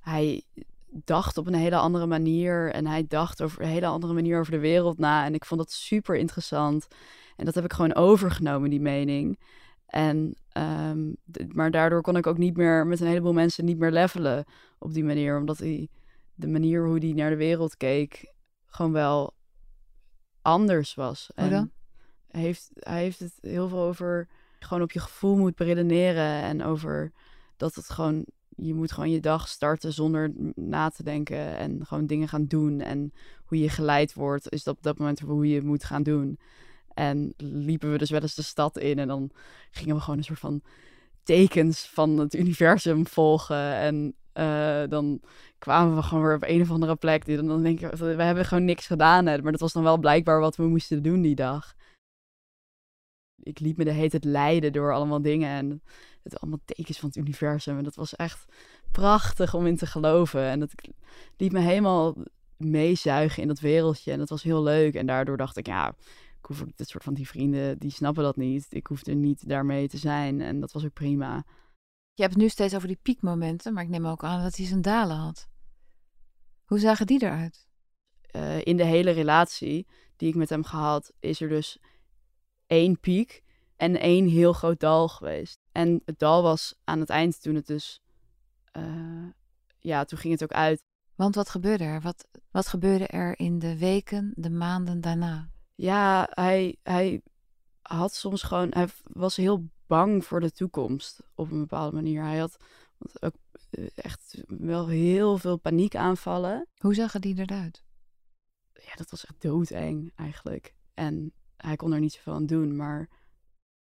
hij 0.00 0.42
dacht 0.86 1.38
op 1.38 1.46
een 1.46 1.54
hele 1.54 1.76
andere 1.76 2.06
manier. 2.06 2.72
En 2.72 2.86
hij 2.86 3.06
dacht 3.06 3.42
over 3.42 3.62
een 3.62 3.68
hele 3.68 3.86
andere 3.86 4.12
manier 4.12 4.40
over 4.40 4.52
de 4.52 4.58
wereld 4.58 4.98
na. 4.98 5.24
En 5.24 5.34
ik 5.34 5.44
vond 5.44 5.60
dat 5.60 5.72
super 5.72 6.16
interessant. 6.16 6.88
En 7.36 7.44
dat 7.44 7.54
heb 7.54 7.64
ik 7.64 7.72
gewoon 7.72 7.94
overgenomen, 7.94 8.70
die 8.70 8.80
mening. 8.80 9.40
En, 9.86 10.36
um, 10.58 11.16
maar 11.52 11.70
daardoor 11.70 12.00
kon 12.02 12.16
ik 12.16 12.26
ook 12.26 12.38
niet 12.38 12.56
meer 12.56 12.86
met 12.86 13.00
een 13.00 13.06
heleboel 13.06 13.32
mensen 13.32 13.64
niet 13.64 13.78
meer 13.78 13.92
levelen 13.92 14.44
op 14.78 14.92
die 14.92 15.04
manier. 15.04 15.38
Omdat 15.38 15.58
hij, 15.58 15.88
de 16.34 16.48
manier 16.48 16.84
hoe 16.86 16.98
hij 16.98 17.12
naar 17.12 17.30
de 17.30 17.36
wereld 17.36 17.76
keek 17.76 18.34
gewoon 18.66 18.92
wel 18.92 19.34
anders 20.42 20.94
was. 20.94 21.30
Hoe 21.34 21.48
dan? 21.48 21.70
Hij 22.28 22.40
heeft, 22.40 22.70
hij 22.74 23.02
heeft 23.02 23.18
het 23.18 23.38
heel 23.40 23.68
veel 23.68 23.80
over 23.80 24.28
gewoon 24.58 24.82
op 24.82 24.92
je 24.92 25.00
gevoel 25.00 25.36
moet 25.36 25.54
beredeneren. 25.54 26.42
En 26.42 26.64
over 26.64 27.12
dat 27.56 27.74
het 27.74 27.90
gewoon 27.90 28.24
je 28.60 28.74
moet 28.74 28.92
gewoon 28.92 29.10
je 29.10 29.20
dag 29.20 29.48
starten 29.48 29.92
zonder 29.92 30.32
na 30.54 30.88
te 30.88 31.02
denken 31.02 31.56
en 31.56 31.86
gewoon 31.86 32.06
dingen 32.06 32.28
gaan 32.28 32.46
doen. 32.46 32.80
En 32.80 33.12
hoe 33.44 33.58
je 33.58 33.68
geleid 33.68 34.14
wordt, 34.14 34.52
is 34.52 34.62
dat 34.62 34.76
op 34.76 34.82
dat 34.82 34.98
moment 34.98 35.20
hoe 35.20 35.48
je 35.48 35.54
het 35.54 35.64
moet 35.64 35.84
gaan 35.84 36.02
doen. 36.02 36.38
En 36.98 37.34
liepen 37.36 37.90
we 37.90 37.98
dus 37.98 38.10
wel 38.10 38.20
eens 38.20 38.34
de 38.34 38.42
stad 38.42 38.78
in 38.78 38.98
en 38.98 39.08
dan 39.08 39.30
gingen 39.70 39.94
we 39.94 40.00
gewoon 40.00 40.18
een 40.18 40.24
soort 40.24 40.38
van 40.38 40.62
tekens 41.22 41.88
van 41.88 42.18
het 42.18 42.34
universum 42.34 43.06
volgen. 43.06 43.74
En 43.74 44.14
uh, 44.34 44.82
dan 44.88 45.20
kwamen 45.58 45.96
we 45.96 46.02
gewoon 46.02 46.24
weer 46.24 46.34
op 46.34 46.44
een 46.46 46.60
of 46.60 46.70
andere 46.70 46.96
plek. 46.96 47.26
En 47.26 47.46
dan 47.46 47.62
denk 47.62 47.80
ik, 47.80 47.90
we 47.92 48.22
hebben 48.22 48.44
gewoon 48.44 48.64
niks 48.64 48.86
gedaan. 48.86 49.26
Hè, 49.26 49.42
maar 49.42 49.52
dat 49.52 49.60
was 49.60 49.72
dan 49.72 49.82
wel 49.82 49.98
blijkbaar 49.98 50.40
wat 50.40 50.56
we 50.56 50.66
moesten 50.66 51.02
doen 51.02 51.22
die 51.22 51.34
dag. 51.34 51.74
Ik 53.42 53.58
liet 53.58 53.76
me 53.76 53.84
de 53.84 53.90
hele 53.90 54.10
tijd 54.10 54.24
leiden 54.24 54.72
door 54.72 54.94
allemaal 54.94 55.22
dingen. 55.22 55.48
En 55.50 55.82
het 56.22 56.40
allemaal 56.40 56.60
tekens 56.64 56.98
van 56.98 57.08
het 57.08 57.18
universum. 57.18 57.78
En 57.78 57.84
dat 57.84 57.94
was 57.94 58.16
echt 58.16 58.44
prachtig 58.90 59.54
om 59.54 59.66
in 59.66 59.76
te 59.76 59.86
geloven. 59.86 60.42
En 60.42 60.60
dat 60.60 60.72
liet 61.36 61.52
me 61.52 61.60
helemaal 61.60 62.16
meezuigen 62.56 63.42
in 63.42 63.48
dat 63.48 63.60
wereldje. 63.60 64.12
En 64.12 64.18
dat 64.18 64.28
was 64.28 64.42
heel 64.42 64.62
leuk. 64.62 64.94
En 64.94 65.06
daardoor 65.06 65.36
dacht 65.36 65.56
ik, 65.56 65.66
ja, 65.66 65.94
hoef 66.48 66.64
dit 66.74 66.88
soort 66.88 67.04
van 67.04 67.14
die 67.14 67.28
vrienden, 67.28 67.78
die 67.78 67.90
snappen 67.90 68.22
dat 68.22 68.36
niet. 68.36 68.66
Ik 68.68 68.86
hoef 68.86 69.06
er 69.06 69.14
niet 69.14 69.48
daarmee 69.48 69.88
te 69.88 69.98
zijn. 69.98 70.40
En 70.40 70.60
dat 70.60 70.72
was 70.72 70.84
ook 70.84 70.92
prima. 70.92 71.44
Je 72.14 72.22
hebt 72.22 72.34
het 72.34 72.42
nu 72.42 72.48
steeds 72.48 72.74
over 72.74 72.88
die 72.88 72.98
piekmomenten, 73.02 73.72
maar 73.72 73.82
ik 73.82 73.88
neem 73.88 74.06
ook 74.06 74.24
aan 74.24 74.42
dat 74.42 74.56
hij 74.56 74.66
zijn 74.66 74.82
dalen 74.82 75.16
had. 75.16 75.48
Hoe 76.64 76.78
zagen 76.78 77.06
die 77.06 77.22
eruit? 77.22 77.66
Uh, 78.36 78.60
in 78.66 78.76
de 78.76 78.84
hele 78.84 79.10
relatie 79.10 79.86
die 80.16 80.28
ik 80.28 80.34
met 80.34 80.48
hem 80.48 80.64
gehad, 80.64 81.12
is 81.20 81.40
er 81.40 81.48
dus 81.48 81.78
één 82.66 83.00
piek 83.00 83.42
en 83.76 84.00
één 84.00 84.28
heel 84.28 84.52
groot 84.52 84.80
dal 84.80 85.08
geweest. 85.08 85.60
En 85.72 86.02
het 86.04 86.18
dal 86.18 86.42
was 86.42 86.74
aan 86.84 87.00
het 87.00 87.10
eind 87.10 87.42
toen 87.42 87.54
het 87.54 87.66
dus, 87.66 88.02
uh, 88.72 89.26
ja, 89.78 90.04
toen 90.04 90.18
ging 90.18 90.32
het 90.32 90.42
ook 90.42 90.52
uit. 90.52 90.82
Want 91.14 91.34
wat 91.34 91.50
gebeurde 91.50 91.84
er? 91.84 92.00
Wat, 92.00 92.28
wat 92.50 92.66
gebeurde 92.66 93.06
er 93.06 93.38
in 93.38 93.58
de 93.58 93.78
weken, 93.78 94.32
de 94.36 94.50
maanden 94.50 95.00
daarna? 95.00 95.50
Ja, 95.80 96.28
hij, 96.30 96.76
hij 96.82 97.22
had 97.82 98.14
soms 98.14 98.42
gewoon, 98.42 98.68
hij 98.70 98.88
was 99.02 99.36
heel 99.36 99.68
bang 99.86 100.24
voor 100.24 100.40
de 100.40 100.50
toekomst 100.50 101.20
op 101.34 101.50
een 101.50 101.58
bepaalde 101.58 101.94
manier. 101.94 102.22
Hij 102.22 102.38
had 102.38 102.56
ook 103.20 103.34
eh, 103.70 103.88
echt 103.94 104.44
wel 104.46 104.88
heel 104.88 105.38
veel 105.38 105.56
paniekaanvallen. 105.56 106.66
Hoe 106.78 106.94
zagen 106.94 107.20
die 107.20 107.38
eruit? 107.38 107.84
Ja, 108.72 108.94
dat 108.94 109.10
was 109.10 109.26
echt 109.26 109.42
doodeng 109.42 110.12
eigenlijk. 110.14 110.74
En 110.94 111.32
hij 111.56 111.76
kon 111.76 111.92
er 111.92 112.00
niet 112.00 112.12
zoveel 112.12 112.34
aan 112.34 112.46
doen, 112.46 112.76
maar 112.76 113.08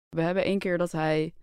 we 0.08 0.20
hebben 0.22 0.44
één 0.44 0.58
keer 0.58 0.78
dat 0.78 0.92
hij, 0.92 1.34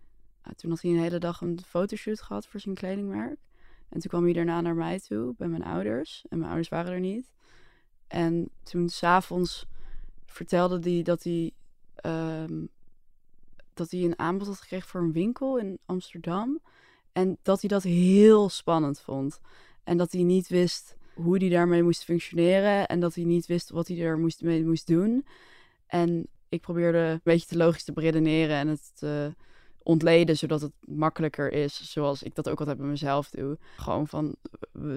nou, 0.42 0.56
toen 0.56 0.70
had 0.70 0.80
hij 0.80 0.90
een 0.90 1.00
hele 1.00 1.18
dag 1.18 1.40
een 1.40 1.60
fotoshoot 1.66 2.22
gehad 2.22 2.46
voor 2.46 2.60
zijn 2.60 2.74
kledingmerk. 2.74 3.40
En 3.88 4.00
toen 4.00 4.10
kwam 4.10 4.24
hij 4.24 4.32
daarna 4.32 4.60
naar 4.60 4.74
mij 4.74 5.00
toe, 5.00 5.34
bij 5.36 5.48
mijn 5.48 5.64
ouders. 5.64 6.24
En 6.28 6.36
mijn 6.36 6.48
ouders 6.48 6.68
waren 6.68 6.92
er 6.92 7.00
niet. 7.00 7.32
En 8.06 8.50
toen 8.62 8.88
s'avonds 8.88 9.66
vertelde 10.34 10.90
hij 10.90 11.02
dat 11.02 11.22
hij, 11.22 11.52
um, 12.06 12.68
dat 13.74 13.90
hij 13.90 14.00
een 14.00 14.18
aanbod 14.18 14.46
had 14.46 14.60
gekregen 14.60 14.88
voor 14.88 15.00
een 15.00 15.12
winkel 15.12 15.58
in 15.58 15.78
Amsterdam. 15.86 16.60
En 17.12 17.38
dat 17.42 17.60
hij 17.60 17.68
dat 17.68 17.82
heel 17.82 18.48
spannend 18.48 19.00
vond. 19.00 19.40
En 19.84 19.96
dat 19.96 20.12
hij 20.12 20.22
niet 20.22 20.48
wist 20.48 20.96
hoe 21.14 21.38
hij 21.38 21.48
daarmee 21.48 21.82
moest 21.82 22.04
functioneren. 22.04 22.86
En 22.86 23.00
dat 23.00 23.14
hij 23.14 23.24
niet 23.24 23.46
wist 23.46 23.70
wat 23.70 23.88
hij 23.88 24.00
er 24.00 24.18
moest, 24.18 24.42
mee 24.42 24.64
moest 24.64 24.86
doen. 24.86 25.26
En 25.86 26.26
ik 26.48 26.60
probeerde 26.60 26.98
een 26.98 27.20
beetje 27.22 27.46
te 27.46 27.56
logisch 27.56 27.84
te 27.84 27.92
beredeneren 27.92 28.56
en 28.56 28.68
het 28.68 28.90
te 28.94 29.34
ontleden, 29.82 30.36
zodat 30.36 30.60
het 30.60 30.72
makkelijker 30.80 31.52
is, 31.52 31.92
zoals 31.92 32.22
ik 32.22 32.34
dat 32.34 32.48
ook 32.48 32.58
altijd 32.58 32.78
bij 32.78 32.86
mezelf 32.86 33.30
doe. 33.30 33.58
Gewoon 33.76 34.08
van, 34.08 34.34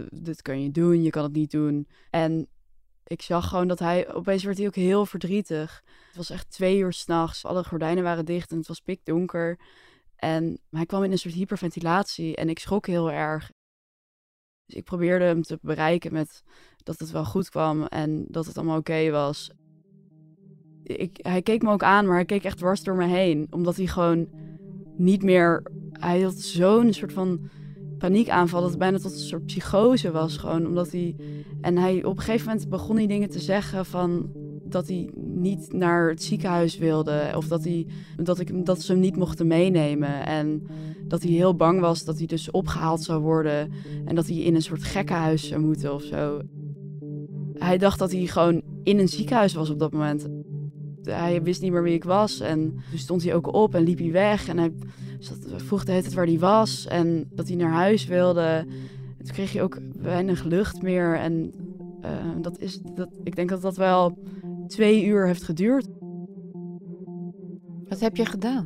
dit 0.09 0.41
kan 0.41 0.63
je 0.63 0.71
doen, 0.71 1.03
je 1.03 1.09
kan 1.09 1.23
het 1.23 1.33
niet 1.33 1.51
doen. 1.51 1.87
En 2.09 2.47
ik 3.07 3.21
zag 3.21 3.49
gewoon 3.49 3.67
dat 3.67 3.79
hij, 3.79 4.13
opeens 4.13 4.43
werd 4.43 4.57
hij 4.57 4.67
ook 4.67 4.75
heel 4.75 5.05
verdrietig. 5.05 5.83
Het 6.07 6.15
was 6.15 6.29
echt 6.29 6.51
twee 6.51 6.77
uur 6.77 6.93
s'nachts, 6.93 7.45
alle 7.45 7.63
gordijnen 7.63 8.03
waren 8.03 8.25
dicht 8.25 8.51
en 8.51 8.57
het 8.57 8.67
was 8.67 8.79
pikdonker. 8.79 9.59
En 10.15 10.59
hij 10.69 10.85
kwam 10.85 11.03
in 11.03 11.11
een 11.11 11.17
soort 11.17 11.33
hyperventilatie 11.33 12.35
en 12.35 12.49
ik 12.49 12.59
schrok 12.59 12.87
heel 12.87 13.11
erg. 13.11 13.51
Dus 14.65 14.75
ik 14.75 14.83
probeerde 14.83 15.25
hem 15.25 15.41
te 15.41 15.59
bereiken 15.61 16.13
met 16.13 16.43
dat 16.83 16.99
het 16.99 17.11
wel 17.11 17.25
goed 17.25 17.49
kwam 17.49 17.85
en 17.85 18.25
dat 18.27 18.45
het 18.45 18.57
allemaal 18.57 18.77
oké 18.77 19.11
was 19.11 19.51
ik, 20.87 21.17
hij 21.21 21.41
keek 21.41 21.61
me 21.61 21.71
ook 21.71 21.83
aan, 21.83 22.05
maar 22.05 22.15
hij 22.15 22.25
keek 22.25 22.43
echt 22.43 22.57
dwars 22.57 22.83
door 22.83 22.95
me 22.95 23.05
heen. 23.05 23.47
Omdat 23.49 23.75
hij 23.75 23.87
gewoon 23.87 24.27
niet 24.97 25.23
meer. 25.23 25.63
Hij 25.91 26.21
had 26.21 26.35
zo'n 26.35 26.93
soort 26.93 27.13
van 27.13 27.49
paniekaanval 27.97 28.61
dat 28.61 28.69
het 28.69 28.79
bijna 28.79 28.97
tot 28.97 29.11
een 29.11 29.19
soort 29.19 29.45
psychose 29.45 30.11
was. 30.11 30.37
Gewoon 30.37 30.65
omdat 30.65 30.91
hij. 30.91 31.15
En 31.61 31.77
hij 31.77 32.03
op 32.03 32.17
een 32.17 32.23
gegeven 32.23 32.47
moment 32.47 32.69
begon 32.69 32.95
hij 32.95 33.07
dingen 33.07 33.29
te 33.29 33.39
zeggen 33.39 33.85
van 33.85 34.29
dat 34.63 34.87
hij 34.87 35.09
niet 35.15 35.73
naar 35.73 36.09
het 36.09 36.23
ziekenhuis 36.23 36.77
wilde. 36.77 37.31
Of 37.35 37.47
dat, 37.47 37.63
hij, 37.63 37.87
dat, 38.15 38.39
ik, 38.39 38.65
dat 38.65 38.81
ze 38.81 38.91
hem 38.91 39.01
niet 39.01 39.15
mochten 39.15 39.47
meenemen. 39.47 40.25
En 40.25 40.67
dat 41.03 41.23
hij 41.23 41.31
heel 41.31 41.55
bang 41.55 41.79
was 41.79 42.03
dat 42.03 42.17
hij 42.17 42.27
dus 42.27 42.51
opgehaald 42.51 43.03
zou 43.03 43.21
worden. 43.21 43.71
En 44.05 44.15
dat 44.15 44.27
hij 44.27 44.35
in 44.35 44.55
een 44.55 44.61
soort 44.61 44.83
gekkenhuis 44.83 45.47
zou 45.47 45.61
moeten 45.61 45.93
of 45.93 46.03
zo. 46.03 46.41
Hij 47.53 47.77
dacht 47.77 47.99
dat 47.99 48.11
hij 48.11 48.25
gewoon 48.25 48.61
in 48.83 48.99
een 48.99 49.07
ziekenhuis 49.07 49.53
was 49.53 49.69
op 49.69 49.79
dat 49.79 49.91
moment. 49.91 50.27
Hij 51.03 51.43
wist 51.43 51.61
niet 51.61 51.71
meer 51.71 51.83
wie 51.83 51.93
ik 51.93 52.03
was. 52.03 52.39
En 52.39 52.59
toen 52.89 52.99
stond 52.99 53.23
hij 53.23 53.33
ook 53.33 53.53
op 53.53 53.75
en 53.75 53.83
liep 53.83 53.97
hij 53.97 54.11
weg. 54.11 54.47
En 54.47 54.57
hij 54.57 54.71
zat, 55.19 55.37
vroeg 55.55 55.83
de 55.83 55.91
hele 55.91 56.03
tijd 56.03 56.15
waar 56.15 56.25
hij 56.25 56.39
was. 56.39 56.87
En 56.87 57.29
dat 57.33 57.47
hij 57.47 57.57
naar 57.57 57.71
huis 57.71 58.05
wilde. 58.05 58.65
En 59.17 59.25
toen 59.25 59.33
kreeg 59.33 59.53
hij 59.53 59.61
ook 59.61 59.79
weinig 59.95 60.43
lucht 60.43 60.81
meer. 60.81 61.15
En 61.15 61.53
uh, 62.01 62.41
dat 62.41 62.59
is, 62.59 62.81
dat, 62.81 63.09
ik 63.23 63.35
denk 63.35 63.49
dat 63.49 63.61
dat 63.61 63.77
wel 63.77 64.17
twee 64.67 65.05
uur 65.05 65.25
heeft 65.25 65.43
geduurd. 65.43 65.87
Wat 67.87 67.99
heb 67.99 68.15
je 68.15 68.25
gedaan? 68.25 68.65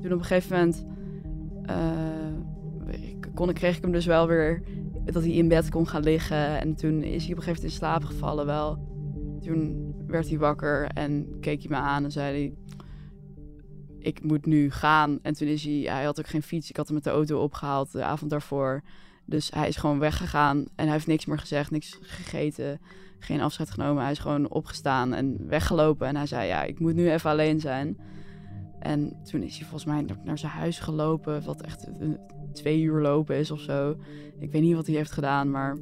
Toen 0.00 0.12
op 0.12 0.18
een 0.18 0.24
gegeven 0.24 0.56
moment 0.56 0.86
uh, 1.70 3.30
kon, 3.34 3.52
kreeg 3.52 3.76
ik 3.76 3.82
hem 3.82 3.92
dus 3.92 4.06
wel 4.06 4.26
weer 4.26 4.62
dat 5.04 5.22
hij 5.22 5.32
in 5.32 5.48
bed 5.48 5.68
kon 5.70 5.88
gaan 5.88 6.02
liggen. 6.02 6.60
En 6.60 6.74
toen 6.74 7.02
is 7.02 7.22
hij 7.24 7.32
op 7.32 7.38
een 7.38 7.42
gegeven 7.42 7.62
moment 7.62 7.62
in 7.62 7.70
slaap 7.70 8.04
gevallen 8.04 8.46
wel. 8.46 8.78
Toen 9.40 9.94
werd 10.06 10.28
hij 10.28 10.38
wakker 10.38 10.86
en 10.86 11.36
keek 11.40 11.60
hij 11.60 11.70
me 11.70 11.76
aan 11.76 12.04
en 12.04 12.12
zei 12.12 12.38
hij... 12.38 12.54
Ik 14.04 14.22
moet 14.22 14.46
nu 14.46 14.70
gaan. 14.70 15.18
En 15.22 15.34
toen 15.34 15.48
is 15.48 15.64
hij... 15.64 15.72
Hij 15.72 16.04
had 16.04 16.18
ook 16.18 16.26
geen 16.26 16.42
fiets. 16.42 16.70
Ik 16.70 16.76
had 16.76 16.86
hem 16.86 16.94
met 16.94 17.04
de 17.04 17.10
auto 17.10 17.42
opgehaald 17.42 17.92
de 17.92 18.02
avond 18.02 18.30
daarvoor. 18.30 18.82
Dus 19.24 19.50
hij 19.50 19.68
is 19.68 19.76
gewoon 19.76 19.98
weggegaan. 19.98 20.58
En 20.58 20.84
hij 20.84 20.92
heeft 20.92 21.06
niks 21.06 21.24
meer 21.24 21.38
gezegd, 21.38 21.70
niks 21.70 21.98
gegeten. 22.00 22.80
Geen 23.18 23.40
afscheid 23.40 23.70
genomen. 23.70 24.02
Hij 24.02 24.12
is 24.12 24.18
gewoon 24.18 24.50
opgestaan 24.50 25.14
en 25.14 25.48
weggelopen. 25.48 26.06
En 26.06 26.16
hij 26.16 26.26
zei, 26.26 26.46
ja, 26.46 26.62
ik 26.62 26.80
moet 26.80 26.94
nu 26.94 27.10
even 27.10 27.30
alleen 27.30 27.60
zijn. 27.60 27.98
En 28.78 29.16
toen 29.22 29.42
is 29.42 29.56
hij 29.56 29.66
volgens 29.66 29.84
mij 29.84 30.06
naar 30.24 30.38
zijn 30.38 30.52
huis 30.52 30.78
gelopen. 30.78 31.44
Wat 31.44 31.62
echt 31.62 31.86
twee 32.52 32.82
uur 32.82 33.00
lopen 33.00 33.36
is 33.36 33.50
of 33.50 33.60
zo. 33.60 33.96
Ik 34.38 34.52
weet 34.52 34.62
niet 34.62 34.74
wat 34.74 34.86
hij 34.86 34.96
heeft 34.96 35.12
gedaan, 35.12 35.50
maar 35.50 35.78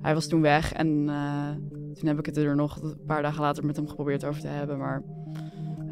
hij 0.00 0.14
was 0.14 0.28
toen 0.28 0.40
weg. 0.40 0.72
En 0.72 0.88
uh, 0.88 1.50
toen 1.94 2.08
heb 2.08 2.18
ik 2.18 2.26
het 2.26 2.36
er 2.36 2.56
nog 2.56 2.82
een 2.82 3.04
paar 3.06 3.22
dagen 3.22 3.42
later 3.42 3.64
met 3.64 3.76
hem 3.76 3.88
geprobeerd 3.88 4.24
over 4.24 4.40
te 4.40 4.46
hebben. 4.46 4.78
Maar 4.78 5.02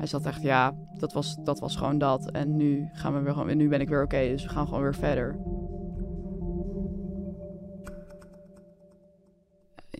hij 0.01 0.09
zat 0.09 0.27
echt, 0.27 0.43
ja, 0.43 0.75
dat 0.99 1.13
was, 1.13 1.37
dat 1.45 1.59
was 1.59 1.77
gewoon 1.77 1.99
dat. 1.99 2.31
En 2.31 2.57
nu, 2.57 2.89
gaan 2.93 3.15
we 3.15 3.21
weer 3.21 3.33
gewoon, 3.33 3.57
nu 3.57 3.69
ben 3.69 3.81
ik 3.81 3.89
weer 3.89 4.03
oké, 4.03 4.29
dus 4.29 4.43
we 4.43 4.49
gaan 4.49 4.67
gewoon 4.67 4.83
weer 4.83 4.95
verder. 4.95 5.39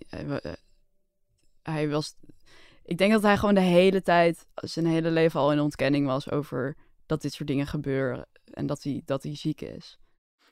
Hij, 0.09 0.57
hij 1.63 1.89
was. 1.89 2.15
Ik 2.85 2.99
denk 2.99 3.13
dat 3.13 3.23
hij 3.23 3.37
gewoon 3.37 3.55
de 3.55 3.61
hele 3.61 4.03
tijd, 4.03 4.47
zijn 4.55 4.87
hele 4.87 5.11
leven 5.11 5.41
al 5.41 5.53
in 5.53 5.61
ontkenning 5.61 6.07
was 6.07 6.31
over 6.31 6.77
dat 7.07 7.23
dit 7.23 7.33
soort 7.33 7.49
dingen 7.49 7.67
gebeuren. 7.67 8.27
En 8.45 8.67
dat 8.67 8.83
hij, 8.83 9.03
dat 9.05 9.23
hij 9.23 9.37
ziek 9.37 9.61
is. 9.61 9.99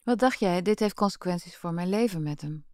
Wat 0.04 0.18
dacht 0.18 0.40
jij? 0.40 0.62
Dit 0.62 0.78
heeft 0.78 0.94
consequenties 0.94 1.56
voor 1.56 1.74
mijn 1.74 1.88
leven 1.88 2.22
met 2.22 2.40
hem. 2.40 2.64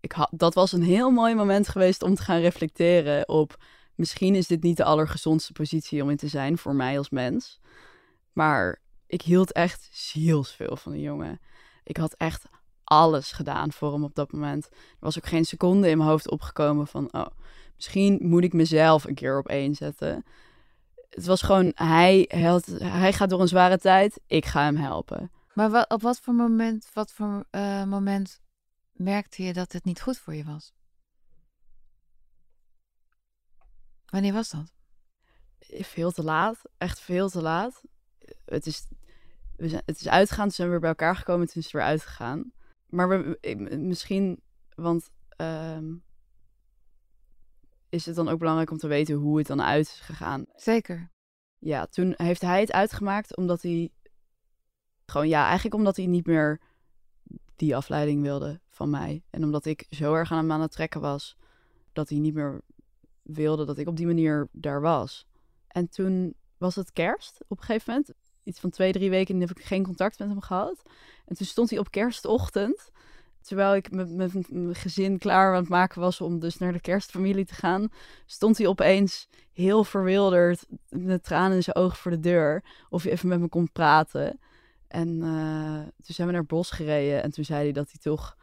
Ik 0.00 0.12
had, 0.12 0.28
dat 0.32 0.54
was 0.54 0.72
een 0.72 0.82
heel 0.82 1.10
mooi 1.10 1.34
moment 1.34 1.68
geweest 1.68 2.02
om 2.02 2.14
te 2.14 2.22
gaan 2.22 2.40
reflecteren 2.40 3.28
op. 3.28 3.56
Misschien 3.98 4.34
is 4.34 4.46
dit 4.46 4.62
niet 4.62 4.76
de 4.76 4.84
allergezondste 4.84 5.52
positie 5.52 6.02
om 6.02 6.10
in 6.10 6.16
te 6.16 6.28
zijn 6.28 6.58
voor 6.58 6.74
mij 6.74 6.98
als 6.98 7.10
mens. 7.10 7.60
Maar 8.32 8.80
ik 9.06 9.22
hield 9.22 9.52
echt 9.52 9.88
zielsveel 9.92 10.76
van 10.76 10.92
die 10.92 11.00
jongen. 11.00 11.40
Ik 11.84 11.96
had 11.96 12.14
echt 12.14 12.44
alles 12.84 13.32
gedaan 13.32 13.72
voor 13.72 13.92
hem 13.92 14.04
op 14.04 14.14
dat 14.14 14.32
moment. 14.32 14.68
Er 14.70 14.96
was 15.00 15.18
ook 15.18 15.26
geen 15.26 15.44
seconde 15.44 15.88
in 15.88 15.98
mijn 15.98 16.10
hoofd 16.10 16.30
opgekomen 16.30 16.86
van, 16.86 17.12
oh, 17.12 17.26
misschien 17.76 18.18
moet 18.20 18.44
ik 18.44 18.52
mezelf 18.52 19.04
een 19.04 19.14
keer 19.14 19.38
op 19.38 19.48
één 19.48 19.74
zetten. 19.74 20.24
Het 21.10 21.26
was 21.26 21.42
gewoon, 21.42 21.72
hij, 21.74 22.24
hij, 22.28 22.60
hij 22.78 23.12
gaat 23.12 23.30
door 23.30 23.40
een 23.40 23.48
zware 23.48 23.78
tijd, 23.78 24.20
ik 24.26 24.46
ga 24.46 24.62
hem 24.62 24.76
helpen. 24.76 25.30
Maar 25.54 25.70
wat, 25.70 25.90
op 25.90 26.02
wat 26.02 26.18
voor 26.18 26.34
moment, 26.34 26.88
wat 26.92 27.12
voor 27.12 27.44
uh, 27.50 27.84
moment 27.84 28.40
merkte 28.92 29.42
je 29.42 29.52
dat 29.52 29.72
het 29.72 29.84
niet 29.84 30.00
goed 30.00 30.18
voor 30.18 30.34
je 30.34 30.44
was? 30.44 30.72
Wanneer 34.10 34.32
was 34.32 34.50
dat? 34.50 34.72
Veel 35.68 36.10
te 36.10 36.22
laat, 36.22 36.62
echt 36.78 37.00
veel 37.00 37.28
te 37.28 37.42
laat. 37.42 37.82
Het 38.44 38.66
is, 38.66 38.86
we 39.56 39.68
zijn, 39.68 39.82
het 39.86 40.00
is 40.00 40.08
uitgegaan, 40.08 40.44
toen 40.44 40.54
zijn 40.54 40.66
we 40.66 40.72
weer 40.72 40.82
bij 40.82 40.90
elkaar 40.90 41.16
gekomen, 41.16 41.46
toen 41.46 41.56
is 41.56 41.64
het 41.64 41.72
weer 41.72 41.82
uitgegaan. 41.82 42.52
Maar 42.86 43.08
we, 43.08 43.38
misschien, 43.78 44.42
want 44.74 45.10
uh, 45.40 45.78
is 47.88 48.06
het 48.06 48.14
dan 48.14 48.28
ook 48.28 48.38
belangrijk 48.38 48.70
om 48.70 48.78
te 48.78 48.88
weten 48.88 49.14
hoe 49.14 49.38
het 49.38 49.46
dan 49.46 49.62
uit 49.62 49.86
is 49.86 50.00
gegaan? 50.00 50.44
Zeker. 50.54 51.10
Ja, 51.58 51.86
toen 51.86 52.14
heeft 52.16 52.40
hij 52.40 52.60
het 52.60 52.72
uitgemaakt 52.72 53.36
omdat 53.36 53.62
hij 53.62 53.92
gewoon, 55.06 55.28
ja, 55.28 55.44
eigenlijk 55.44 55.74
omdat 55.74 55.96
hij 55.96 56.06
niet 56.06 56.26
meer 56.26 56.60
die 57.56 57.76
afleiding 57.76 58.22
wilde 58.22 58.60
van 58.68 58.90
mij. 58.90 59.24
En 59.30 59.44
omdat 59.44 59.64
ik 59.64 59.86
zo 59.90 60.14
erg 60.14 60.32
aan 60.32 60.38
hem 60.38 60.52
aan 60.52 60.60
het 60.60 60.72
trekken 60.72 61.00
was, 61.00 61.36
dat 61.92 62.08
hij 62.08 62.18
niet 62.18 62.34
meer 62.34 62.62
wilde 63.34 63.64
dat 63.64 63.78
ik 63.78 63.88
op 63.88 63.96
die 63.96 64.06
manier 64.06 64.48
daar 64.52 64.80
was. 64.80 65.26
En 65.66 65.88
toen 65.88 66.34
was 66.58 66.74
het 66.74 66.92
kerst 66.92 67.44
op 67.48 67.58
een 67.58 67.64
gegeven 67.64 67.92
moment. 67.92 68.12
Iets 68.42 68.60
van 68.60 68.70
twee, 68.70 68.92
drie 68.92 69.10
weken 69.10 69.40
heb 69.40 69.50
ik 69.50 69.64
geen 69.64 69.84
contact 69.84 70.18
met 70.18 70.28
hem 70.28 70.40
gehad. 70.40 70.82
En 71.26 71.36
toen 71.36 71.46
stond 71.46 71.70
hij 71.70 71.78
op 71.78 71.90
kerstochtend, 71.90 72.90
terwijl 73.40 73.74
ik 73.74 73.90
met, 73.90 74.14
mijn 74.50 74.74
gezin 74.74 75.18
klaar 75.18 75.54
aan 75.54 75.60
het 75.60 75.68
maken 75.68 76.00
was 76.00 76.20
om 76.20 76.38
dus 76.38 76.58
naar 76.58 76.72
de 76.72 76.80
kerstfamilie 76.80 77.44
te 77.44 77.54
gaan, 77.54 77.88
stond 78.26 78.58
hij 78.58 78.66
opeens 78.66 79.28
heel 79.52 79.84
verwilderd 79.84 80.66
met 80.88 81.24
tranen 81.24 81.56
in 81.56 81.62
zijn 81.62 81.76
ogen 81.76 81.96
voor 81.96 82.10
de 82.10 82.20
deur. 82.20 82.64
Of 82.88 83.02
hij 83.02 83.12
even 83.12 83.28
met 83.28 83.40
me 83.40 83.48
kon 83.48 83.72
praten. 83.72 84.40
En 84.88 85.08
uh, 85.08 85.80
toen 85.80 86.14
zijn 86.14 86.26
we 86.26 86.32
naar 86.32 86.42
het 86.42 86.50
bos 86.50 86.70
gereden 86.70 87.22
en 87.22 87.30
toen 87.30 87.44
zei 87.44 87.62
hij 87.62 87.72
dat 87.72 87.90
hij 87.90 88.00
toch 88.00 88.36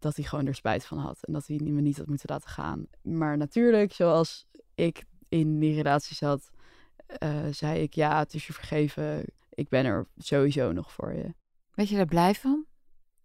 dat 0.00 0.16
hij 0.16 0.24
gewoon 0.24 0.46
er 0.46 0.54
spijt 0.54 0.86
van 0.86 0.98
had 0.98 1.18
en 1.22 1.32
dat 1.32 1.46
hij 1.46 1.56
me 1.56 1.80
niet 1.80 1.96
had 1.96 2.06
moeten 2.06 2.28
laten 2.30 2.50
gaan. 2.50 2.86
Maar 3.02 3.36
natuurlijk, 3.36 3.92
zoals 3.92 4.46
ik 4.74 5.04
in 5.28 5.58
die 5.58 5.74
relatie 5.74 6.16
zat, 6.16 6.50
uh, 7.22 7.46
zei 7.50 7.82
ik 7.82 7.94
ja, 7.94 8.18
het 8.18 8.34
is 8.34 8.46
je 8.46 8.52
vergeven. 8.52 9.24
Ik 9.50 9.68
ben 9.68 9.84
er 9.84 10.06
sowieso 10.16 10.72
nog 10.72 10.92
voor 10.92 11.12
je. 11.14 11.34
Weet 11.70 11.88
je 11.88 11.96
daar 11.96 12.06
blij 12.06 12.34
van? 12.34 12.64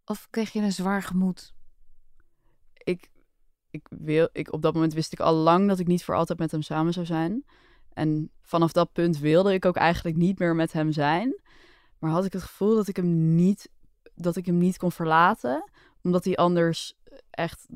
Of 0.06 0.28
kreeg 0.30 0.52
je 0.52 0.62
een 0.62 0.72
zwaar 0.72 1.04
gemoed? 1.04 1.54
Ik, 2.74 3.10
ik 3.70 3.88
wil, 3.90 4.30
ik, 4.32 4.54
op 4.54 4.62
dat 4.62 4.74
moment 4.74 4.94
wist 4.94 5.14
ik 5.14 5.20
al 5.20 5.34
lang 5.34 5.68
dat 5.68 5.80
ik 5.80 5.88
niet 5.88 6.04
voor 6.04 6.16
altijd 6.16 6.40
met 6.40 6.52
hem 6.52 6.62
samen 6.62 6.94
zou 6.94 7.06
zijn. 7.06 7.46
En 7.94 8.32
vanaf 8.42 8.72
dat 8.72 8.92
punt 8.92 9.20
wilde 9.20 9.54
ik 9.54 9.66
ook 9.66 9.76
eigenlijk 9.76 10.18
niet 10.18 10.40
meer 10.40 10.56
met 10.56 10.72
hem 10.72 10.92
zijn. 10.92 11.42
Maar 12.00 12.12
had 12.12 12.26
ik 12.26 12.34
het 12.34 12.44
gevoel 12.44 12.76
dat 12.76 12.88
ik 12.88 12.96
hem 12.96 13.36
niet, 13.36 13.70
dat 14.16 14.36
ik 14.36 14.46
hem 14.46 14.58
niet 14.58 14.78
kon 14.78 14.92
verlaten, 14.92 15.70
omdat 16.06 16.26
hij 16.26 16.36
anders 16.36 16.94
echt 17.30 17.68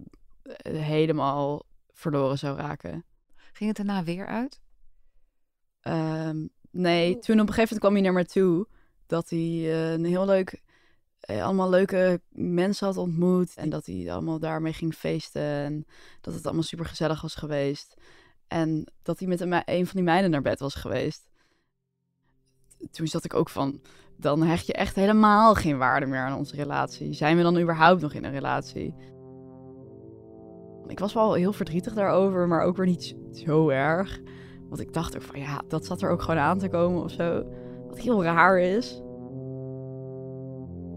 eh, 0.41 0.81
helemaal 0.81 1.65
verloren 1.91 2.37
zou 2.37 2.57
raken. 2.57 3.05
Ging 3.53 3.69
het 3.69 3.77
daarna 3.77 4.03
weer 4.03 4.27
uit? 4.27 4.59
Um, 5.83 6.49
nee, 6.71 7.19
toen 7.19 7.39
op 7.39 7.47
een 7.47 7.53
gegeven 7.53 7.75
moment 7.75 7.79
kwam 7.79 7.93
hij 7.93 8.01
naar 8.01 8.13
me 8.13 8.25
toe 8.25 8.67
dat 9.05 9.29
hij 9.29 9.39
uh, 9.39 9.91
een 9.91 10.05
heel 10.05 10.25
leuk, 10.25 10.61
uh, 11.29 11.43
allemaal 11.43 11.69
leuke 11.69 12.21
mensen 12.29 12.87
had 12.87 12.97
ontmoet 12.97 13.55
en 13.55 13.69
dat 13.69 13.85
hij 13.85 14.11
allemaal 14.11 14.39
daarmee 14.39 14.73
ging 14.73 14.93
feesten 14.93 15.41
en 15.41 15.85
dat 16.21 16.33
het 16.33 16.45
allemaal 16.45 16.63
super 16.63 16.85
gezellig 16.85 17.21
was 17.21 17.35
geweest. 17.35 17.93
En 18.47 18.91
dat 19.01 19.19
hij 19.19 19.27
met 19.27 19.39
een, 19.41 19.61
een 19.65 19.85
van 19.85 19.95
die 19.95 20.03
meiden 20.03 20.31
naar 20.31 20.41
bed 20.41 20.59
was 20.59 20.75
geweest. 20.75 21.28
Toen 22.91 23.07
zat 23.07 23.25
ik 23.25 23.33
ook 23.33 23.49
van, 23.49 23.79
dan 24.17 24.43
hecht 24.43 24.65
je 24.65 24.73
echt 24.73 24.95
helemaal 24.95 25.53
geen 25.53 25.77
waarde 25.77 26.05
meer 26.05 26.19
aan 26.19 26.37
onze 26.37 26.55
relatie. 26.55 27.13
Zijn 27.13 27.37
we 27.37 27.43
dan 27.43 27.59
überhaupt 27.59 28.01
nog 28.01 28.13
in 28.13 28.23
een 28.23 28.31
relatie? 28.31 28.95
Ik 30.87 30.99
was 30.99 31.13
wel 31.13 31.33
heel 31.33 31.53
verdrietig 31.53 31.93
daarover, 31.93 32.47
maar 32.47 32.61
ook 32.61 32.77
weer 32.77 32.85
niet 32.85 33.15
zo 33.31 33.69
erg. 33.69 34.21
Want 34.69 34.81
ik 34.81 34.93
dacht 34.93 35.15
ook 35.15 35.21
van 35.21 35.39
ja, 35.39 35.61
dat 35.67 35.85
zat 35.85 36.01
er 36.01 36.09
ook 36.09 36.21
gewoon 36.21 36.39
aan 36.39 36.57
te 36.57 36.69
komen 36.69 37.03
of 37.03 37.11
zo. 37.11 37.43
Wat 37.87 37.99
heel 37.99 38.23
raar 38.23 38.59
is. 38.59 39.01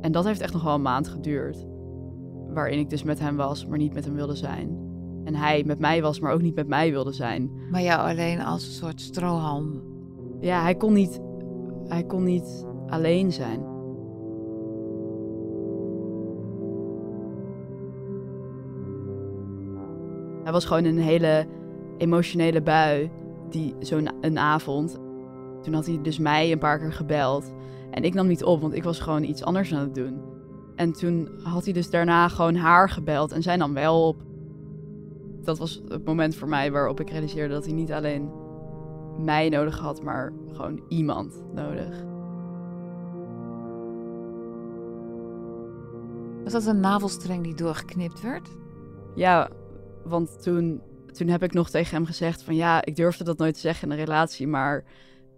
En 0.00 0.12
dat 0.12 0.25
heeft 0.25 0.40
echt 0.40 0.52
nog 0.52 0.62
wel 0.62 0.75
een 0.75 0.82
maand 0.82 1.08
geduurd. 1.08 1.66
Waarin 2.49 2.78
ik 2.78 2.90
dus 2.90 3.02
met 3.02 3.18
hem 3.18 3.37
was, 3.37 3.66
maar 3.66 3.78
niet 3.78 3.94
met 3.94 4.04
hem 4.04 4.14
wilde 4.14 4.34
zijn. 4.34 4.90
En 5.25 5.34
hij 5.34 5.64
met 5.66 5.78
mij 5.78 6.02
was, 6.02 6.20
maar 6.20 6.32
ook 6.32 6.42
niet 6.42 6.54
met 6.54 6.68
mij 6.68 6.90
wilde 6.90 7.12
zijn. 7.12 7.50
Maar 7.70 7.82
jou 7.82 8.11
alleen 8.11 8.40
als 8.40 8.66
een 8.66 8.72
soort 8.72 9.00
strohalm. 9.00 9.82
Ja, 10.40 10.62
hij 10.62 10.75
kon 10.75 10.92
niet. 10.92 11.20
Hij 11.92 12.04
kon 12.04 12.25
niet 12.25 12.66
alleen 12.88 13.32
zijn. 13.32 13.61
Hij 20.42 20.52
was 20.52 20.64
gewoon 20.64 20.84
een 20.84 20.99
hele 20.99 21.46
emotionele 21.99 22.62
bui, 22.62 23.11
die 23.50 23.75
zo'n 23.78 24.38
avond. 24.38 24.99
Toen 25.62 25.75
had 25.75 25.87
hij 25.87 25.99
dus 26.02 26.18
mij 26.18 26.52
een 26.52 26.58
paar 26.58 26.78
keer 26.78 26.92
gebeld. 26.92 27.52
En 27.90 28.04
ik 28.04 28.14
nam 28.14 28.26
niet 28.26 28.44
op, 28.44 28.61
want 28.61 28.75
ik 28.75 28.84
was 28.84 29.00
gewoon 29.00 29.22
iets 29.22 29.44
anders 29.44 29.75
aan 29.75 29.80
het 29.80 29.94
doen. 29.94 30.20
En 30.76 30.92
toen 30.92 31.28
had 31.42 31.64
hij 31.64 31.72
dus 31.72 31.90
daarna 31.90 32.28
gewoon 32.28 32.54
haar 32.54 32.88
gebeld 32.88 33.32
en 33.32 33.42
zij 33.42 33.56
nam 33.56 33.75
wel 33.75 34.08
op. 34.08 34.22
Dat 35.42 35.58
was 35.58 35.82
het 35.88 36.04
moment 36.04 36.34
voor 36.34 36.49
mij 36.49 36.72
waarop 36.72 37.00
ik 37.00 37.11
realiseerde 37.11 37.54
dat 37.54 37.64
hij 37.64 37.75
niet 37.75 37.92
alleen 37.92 38.41
mij 39.19 39.49
nodig 39.49 39.78
had, 39.78 40.02
maar 40.02 40.33
gewoon 40.52 40.85
iemand 40.88 41.45
nodig. 41.54 42.04
Was 46.42 46.52
dat 46.52 46.66
een 46.66 46.81
navelstreng 46.81 47.42
die 47.42 47.54
doorgeknipt 47.54 48.21
werd? 48.21 48.49
Ja, 49.14 49.50
want 50.04 50.42
toen, 50.42 50.81
toen 51.12 51.28
heb 51.28 51.42
ik 51.42 51.52
nog 51.52 51.71
tegen 51.71 51.95
hem 51.95 52.07
gezegd 52.07 52.42
van 52.42 52.54
ja, 52.54 52.85
ik 52.85 52.97
durfde 52.97 53.25
dat 53.25 53.38
nooit 53.38 53.54
te 53.54 53.61
zeggen 53.61 53.88
in 53.88 53.95
een 53.95 54.04
relatie, 54.04 54.47
maar 54.47 54.85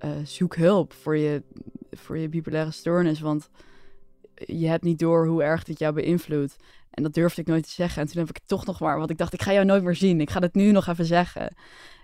uh, 0.04 0.10
zoek 0.24 0.56
hulp 0.56 0.92
voor 0.92 1.16
je, 1.16 1.42
voor 1.90 2.18
je 2.18 2.28
bipolaire 2.28 2.70
stoornis, 2.70 3.20
want 3.20 3.50
je 4.34 4.66
hebt 4.66 4.84
niet 4.84 4.98
door 4.98 5.26
hoe 5.26 5.42
erg 5.42 5.64
dit 5.64 5.78
jou 5.78 5.94
beïnvloedt. 5.94 6.56
En 6.90 7.02
dat 7.02 7.14
durfde 7.14 7.40
ik 7.40 7.46
nooit 7.46 7.62
te 7.62 7.70
zeggen. 7.70 8.02
En 8.02 8.08
toen 8.08 8.20
heb 8.20 8.28
ik 8.28 8.36
het 8.36 8.48
toch 8.48 8.66
nog 8.66 8.80
maar, 8.80 8.98
want 8.98 9.10
ik 9.10 9.18
dacht, 9.18 9.32
ik 9.32 9.42
ga 9.42 9.52
jou 9.52 9.64
nooit 9.64 9.82
meer 9.82 9.96
zien. 9.96 10.20
Ik 10.20 10.30
ga 10.30 10.40
het 10.40 10.54
nu 10.54 10.70
nog 10.70 10.86
even 10.86 11.04
zeggen. 11.04 11.54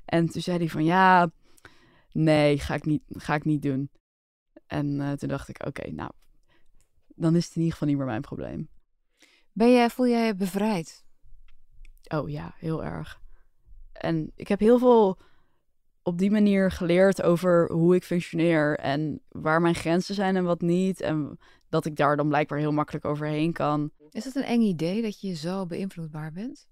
En 0.05 0.27
toen 0.27 0.43
zei 0.43 0.59
hij 0.59 0.69
van, 0.69 0.85
ja, 0.85 1.31
nee, 2.13 2.59
ga 2.59 2.75
ik 2.75 2.85
niet, 2.85 3.03
ga 3.09 3.35
ik 3.35 3.45
niet 3.45 3.63
doen. 3.63 3.91
En 4.67 4.87
uh, 4.87 5.13
toen 5.13 5.29
dacht 5.29 5.49
ik, 5.49 5.67
oké, 5.67 5.91
nou, 5.91 6.11
dan 7.07 7.37
is 7.37 7.45
het 7.45 7.55
in 7.55 7.63
ieder 7.63 7.73
geval 7.73 7.89
niet 7.89 7.97
meer 7.97 8.07
mijn 8.07 8.21
probleem. 8.21 8.69
Ben 9.53 9.73
jij, 9.73 9.91
voel 9.91 10.07
jij 10.07 10.27
je 10.27 10.35
bevrijd? 10.35 11.05
Oh 12.09 12.29
ja, 12.29 12.55
heel 12.57 12.85
erg. 12.85 13.21
En 13.93 14.33
ik 14.35 14.49
heb 14.49 14.61
heel 14.61 14.79
veel 14.79 15.19
op 16.03 16.19
die 16.19 16.31
manier 16.31 16.71
geleerd 16.71 17.23
over 17.23 17.73
hoe 17.73 17.95
ik 17.95 18.05
functioneer 18.05 18.79
en 18.79 19.21
waar 19.29 19.61
mijn 19.61 19.75
grenzen 19.75 20.15
zijn 20.15 20.37
en 20.37 20.45
wat 20.45 20.61
niet. 20.61 21.01
En 21.01 21.39
dat 21.69 21.85
ik 21.85 21.97
daar 21.97 22.17
dan 22.17 22.29
blijkbaar 22.29 22.59
heel 22.59 22.73
makkelijk 22.73 23.05
overheen 23.05 23.53
kan. 23.53 23.91
Is 24.11 24.25
het 24.25 24.35
een 24.35 24.43
eng 24.43 24.61
idee 24.61 25.03
dat 25.03 25.21
je 25.21 25.35
zo 25.35 25.67
beïnvloedbaar 25.67 26.33
bent? 26.33 26.69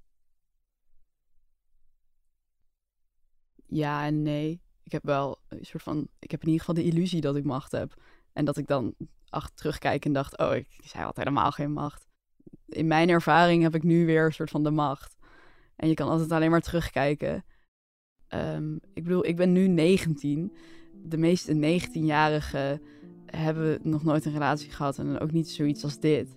Ja 3.67 4.07
en 4.07 4.23
nee. 4.23 4.63
Ik 4.89 4.95
heb 4.95 5.05
wel 5.05 5.39
een 5.49 5.65
soort 5.65 5.83
van. 5.83 6.09
Ik 6.19 6.31
heb 6.31 6.41
in 6.41 6.47
ieder 6.47 6.65
geval 6.65 6.83
de 6.83 6.91
illusie 6.91 7.21
dat 7.21 7.37
ik 7.37 7.45
macht 7.45 7.73
heb. 7.73 7.95
En 8.33 8.45
dat 8.45 8.57
ik 8.57 8.67
dan 8.67 8.95
achter 9.29 9.57
terugkijk 9.57 10.05
en 10.05 10.13
dacht: 10.13 10.39
oh, 10.39 10.55
ik 10.55 10.79
zei 10.81 11.05
had 11.05 11.17
helemaal 11.17 11.51
geen 11.51 11.73
macht. 11.73 12.07
In 12.67 12.87
mijn 12.87 13.09
ervaring 13.09 13.63
heb 13.63 13.75
ik 13.75 13.83
nu 13.83 14.07
weer 14.07 14.25
een 14.25 14.33
soort 14.33 14.51
van 14.51 14.63
de 14.63 14.71
macht. 14.71 15.17
En 15.77 15.89
je 15.89 15.95
kan 15.95 16.09
altijd 16.09 16.33
alleen 16.33 16.51
maar 16.51 16.61
terugkijken. 16.61 17.45
Um, 18.35 18.81
ik 18.95 19.03
bedoel, 19.03 19.27
ik 19.27 19.37
ben 19.37 19.53
nu 19.53 19.69
19. 19.69 20.57
De 20.95 21.17
meeste 21.17 21.81
19-jarigen 21.81 22.83
hebben 23.27 23.79
nog 23.83 24.05
nooit 24.05 24.25
een 24.25 24.33
relatie 24.33 24.71
gehad 24.71 24.99
en 24.99 25.19
ook 25.19 25.33
niet 25.33 25.51
zoiets 25.51 25.85
als 25.85 26.01
dit. 26.01 26.37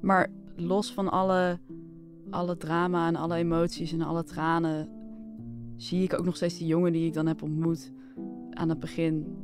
Maar 0.00 0.30
los 0.56 0.92
van 0.92 1.08
alle, 1.08 1.60
alle 2.30 2.56
drama 2.56 3.06
en 3.06 3.16
alle 3.16 3.36
emoties 3.36 3.92
en 3.92 4.02
alle 4.02 4.24
tranen, 4.24 4.99
zie 5.82 6.02
ik 6.02 6.18
ook 6.18 6.24
nog 6.24 6.36
steeds 6.36 6.58
die 6.58 6.66
jongen 6.66 6.92
die 6.92 7.06
ik 7.06 7.14
dan 7.14 7.26
heb 7.26 7.42
ontmoet 7.42 7.92
aan 8.50 8.68
het 8.68 8.80
begin. 8.80 9.36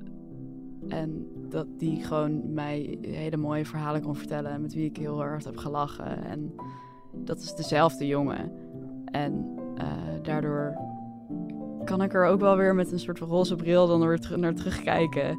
En 0.89 1.27
dat 1.49 1.67
die 1.79 2.05
gewoon 2.05 2.53
mij 2.55 2.99
hele 3.01 3.37
mooie 3.37 3.65
verhalen 3.65 4.03
kon 4.03 4.17
vertellen 4.17 4.51
en 4.51 4.61
met 4.61 4.75
wie 4.75 4.85
ik 4.85 4.97
heel 4.97 5.23
erg 5.23 5.45
heb 5.45 5.57
gelachen. 5.57 6.25
En 6.25 6.55
dat 7.13 7.39
is 7.39 7.55
dezelfde 7.55 8.07
jongen. 8.07 8.53
En 9.05 9.47
uh, 9.79 9.83
daardoor 10.23 10.77
kan 11.85 12.03
ik 12.03 12.15
er 12.15 12.27
ook 12.27 12.41
wel 12.41 12.57
weer 12.57 12.75
met 12.75 12.93
een 12.93 12.99
soort 12.99 13.19
van 13.19 13.29
roze 13.29 13.57
bril 13.57 13.87
dan 13.87 14.07
weer 14.07 14.33
naar 14.37 14.55
terugkijken. 14.55 15.39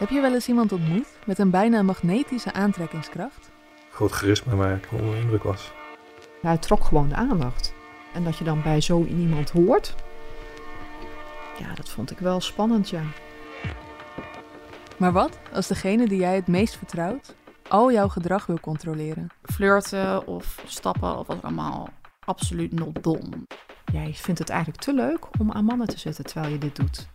Heb 0.00 0.08
je 0.08 0.20
wel 0.20 0.34
eens 0.34 0.48
iemand 0.48 0.72
ontmoet 0.72 1.06
met 1.26 1.38
een 1.38 1.50
bijna 1.50 1.82
magnetische 1.82 2.52
aantrekkingskracht? 2.52 3.50
Groot 3.90 4.10
charisma 4.10 4.54
waar 4.54 4.76
ik 4.76 4.88
onder 4.92 5.16
indruk 5.16 5.42
was. 5.42 5.72
hij 6.40 6.58
trok 6.58 6.84
gewoon 6.84 7.08
de 7.08 7.14
aandacht. 7.14 7.74
En 8.12 8.24
dat 8.24 8.36
je 8.36 8.44
dan 8.44 8.62
bij 8.62 8.80
zo 8.80 9.04
iemand 9.04 9.50
hoort, 9.50 9.94
ja, 11.58 11.74
dat 11.74 11.88
vond 11.88 12.10
ik 12.10 12.18
wel 12.18 12.40
spannend, 12.40 12.88
ja. 12.88 13.02
Maar 14.96 15.12
wat 15.12 15.38
als 15.52 15.66
degene 15.66 16.08
die 16.08 16.18
jij 16.18 16.34
het 16.34 16.46
meest 16.46 16.76
vertrouwt 16.76 17.34
al 17.68 17.92
jouw 17.92 18.08
gedrag 18.08 18.46
wil 18.46 18.60
controleren? 18.60 19.26
Flirten 19.42 20.26
of 20.26 20.62
stappen 20.66 21.18
of 21.18 21.26
wat 21.26 21.42
allemaal 21.42 21.88
absoluut 22.24 22.72
not 22.72 23.02
dom. 23.02 23.46
Jij 23.92 24.12
vindt 24.14 24.38
het 24.38 24.48
eigenlijk 24.48 24.82
te 24.82 24.94
leuk 24.94 25.40
om 25.40 25.52
aan 25.52 25.64
mannen 25.64 25.86
te 25.86 25.98
zetten 25.98 26.24
terwijl 26.24 26.52
je 26.52 26.58
dit 26.58 26.76
doet 26.76 27.08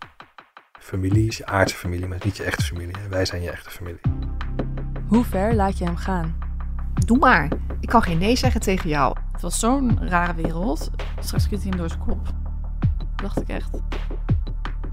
familie 0.86 1.28
is 1.28 1.38
je 1.38 1.46
aardse 1.46 1.76
familie, 1.76 2.08
maar 2.08 2.22
niet 2.24 2.38
je 2.38 2.44
echte 2.44 2.64
familie. 2.64 2.96
Wij 3.10 3.26
zijn 3.26 3.42
je 3.42 3.52
echte 3.52 3.70
familie. 3.70 4.02
Hoe 5.08 5.24
ver 5.24 5.56
laat 5.56 5.78
je 5.78 5.86
hem 5.86 5.96
gaan? 5.96 6.36
Doe 7.06 7.18
maar. 7.18 7.52
Ik 7.80 7.90
kan 7.90 8.02
geen 8.02 8.18
nee 8.18 8.36
zeggen 8.36 8.62
tegen 8.62 8.90
jou. 8.90 9.18
Het 9.32 9.42
was 9.42 9.60
zo'n 9.60 10.08
rare 10.08 10.34
wereld. 10.34 10.92
Straks 11.20 11.44
schiet 11.44 11.60
hij 11.60 11.70
hem 11.70 11.78
door 11.78 11.90
zijn 11.90 12.02
kop. 12.06 12.28
Dacht 13.16 13.42
ik 13.42 13.48
echt. 13.48 13.82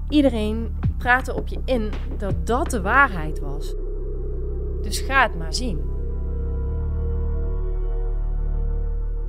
Iedereen 0.09 0.75
praatte 0.97 1.33
op 1.33 1.47
je 1.47 1.59
in 1.65 1.91
dat 2.17 2.47
dat 2.47 2.69
de 2.69 2.81
waarheid 2.81 3.39
was. 3.39 3.75
Dus 4.81 4.99
ga 4.99 5.21
het 5.21 5.37
maar 5.37 5.53
zien. 5.53 5.81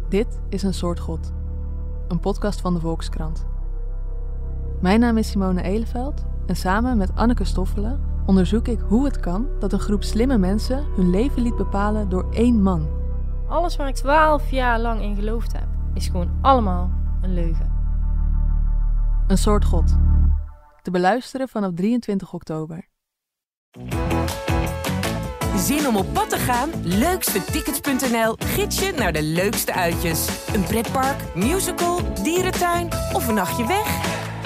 Dit 0.09 0.41
is 0.49 0.63
een 0.63 0.75
soort 0.75 1.01
God. 1.01 1.33
Een 2.09 2.21
podcast 2.21 2.61
van 2.61 2.75
de 2.75 2.81
Volkskrant. 2.81 3.47
Mijn 4.81 5.01
naam 5.01 5.17
is 5.17 5.31
Simone 5.31 5.63
Eleveld 5.63 6.33
en 6.47 6.57
samen 6.57 6.97
met 6.97 7.15
Anneke 7.15 7.45
Stoffelen 7.45 8.13
onderzoek 8.27 8.69
ik 8.69 8.81
hoe 8.81 9.05
het 9.05 9.21
kan 9.21 9.47
dat 9.59 9.73
een 9.73 9.79
groep 9.79 10.03
slimme 10.03 10.39
mensen 10.39 10.85
hun 10.97 11.11
leven 11.11 11.43
liet 11.43 11.57
bepalen 11.57 12.09
door 12.09 12.27
één 12.33 12.63
man. 12.63 12.89
Alles 13.49 13.77
waar 13.77 13.89
ik 13.89 13.95
twaalf 13.95 14.51
jaar 14.51 14.81
lang 14.81 15.03
in 15.03 15.15
geloofd 15.15 15.53
heb, 15.53 15.67
is 15.95 16.07
gewoon 16.07 16.31
allemaal 16.41 16.91
een 17.23 17.35
leugen. 17.35 17.73
Een 19.27 19.39
soort 19.39 19.65
God. 19.65 19.97
Te 20.83 20.91
beluisteren 20.91 21.49
vanaf 21.49 21.73
23 21.75 22.33
oktober. 22.33 22.89
Zin 25.57 25.87
om 25.87 25.97
op 25.97 26.07
pad 26.13 26.31
te 26.31 26.37
gaan? 26.37 26.71
Leukstetickets.nl 26.83 28.37
gids 28.39 28.79
je 28.79 28.93
naar 28.97 29.13
de 29.13 29.23
leukste 29.23 29.75
uitjes. 29.75 30.47
Een 30.55 30.65
pretpark, 30.65 31.35
musical, 31.35 32.01
dierentuin 32.23 32.89
of 33.13 33.29
een 33.29 33.35
nachtje 33.35 33.67
weg? 33.67 34.04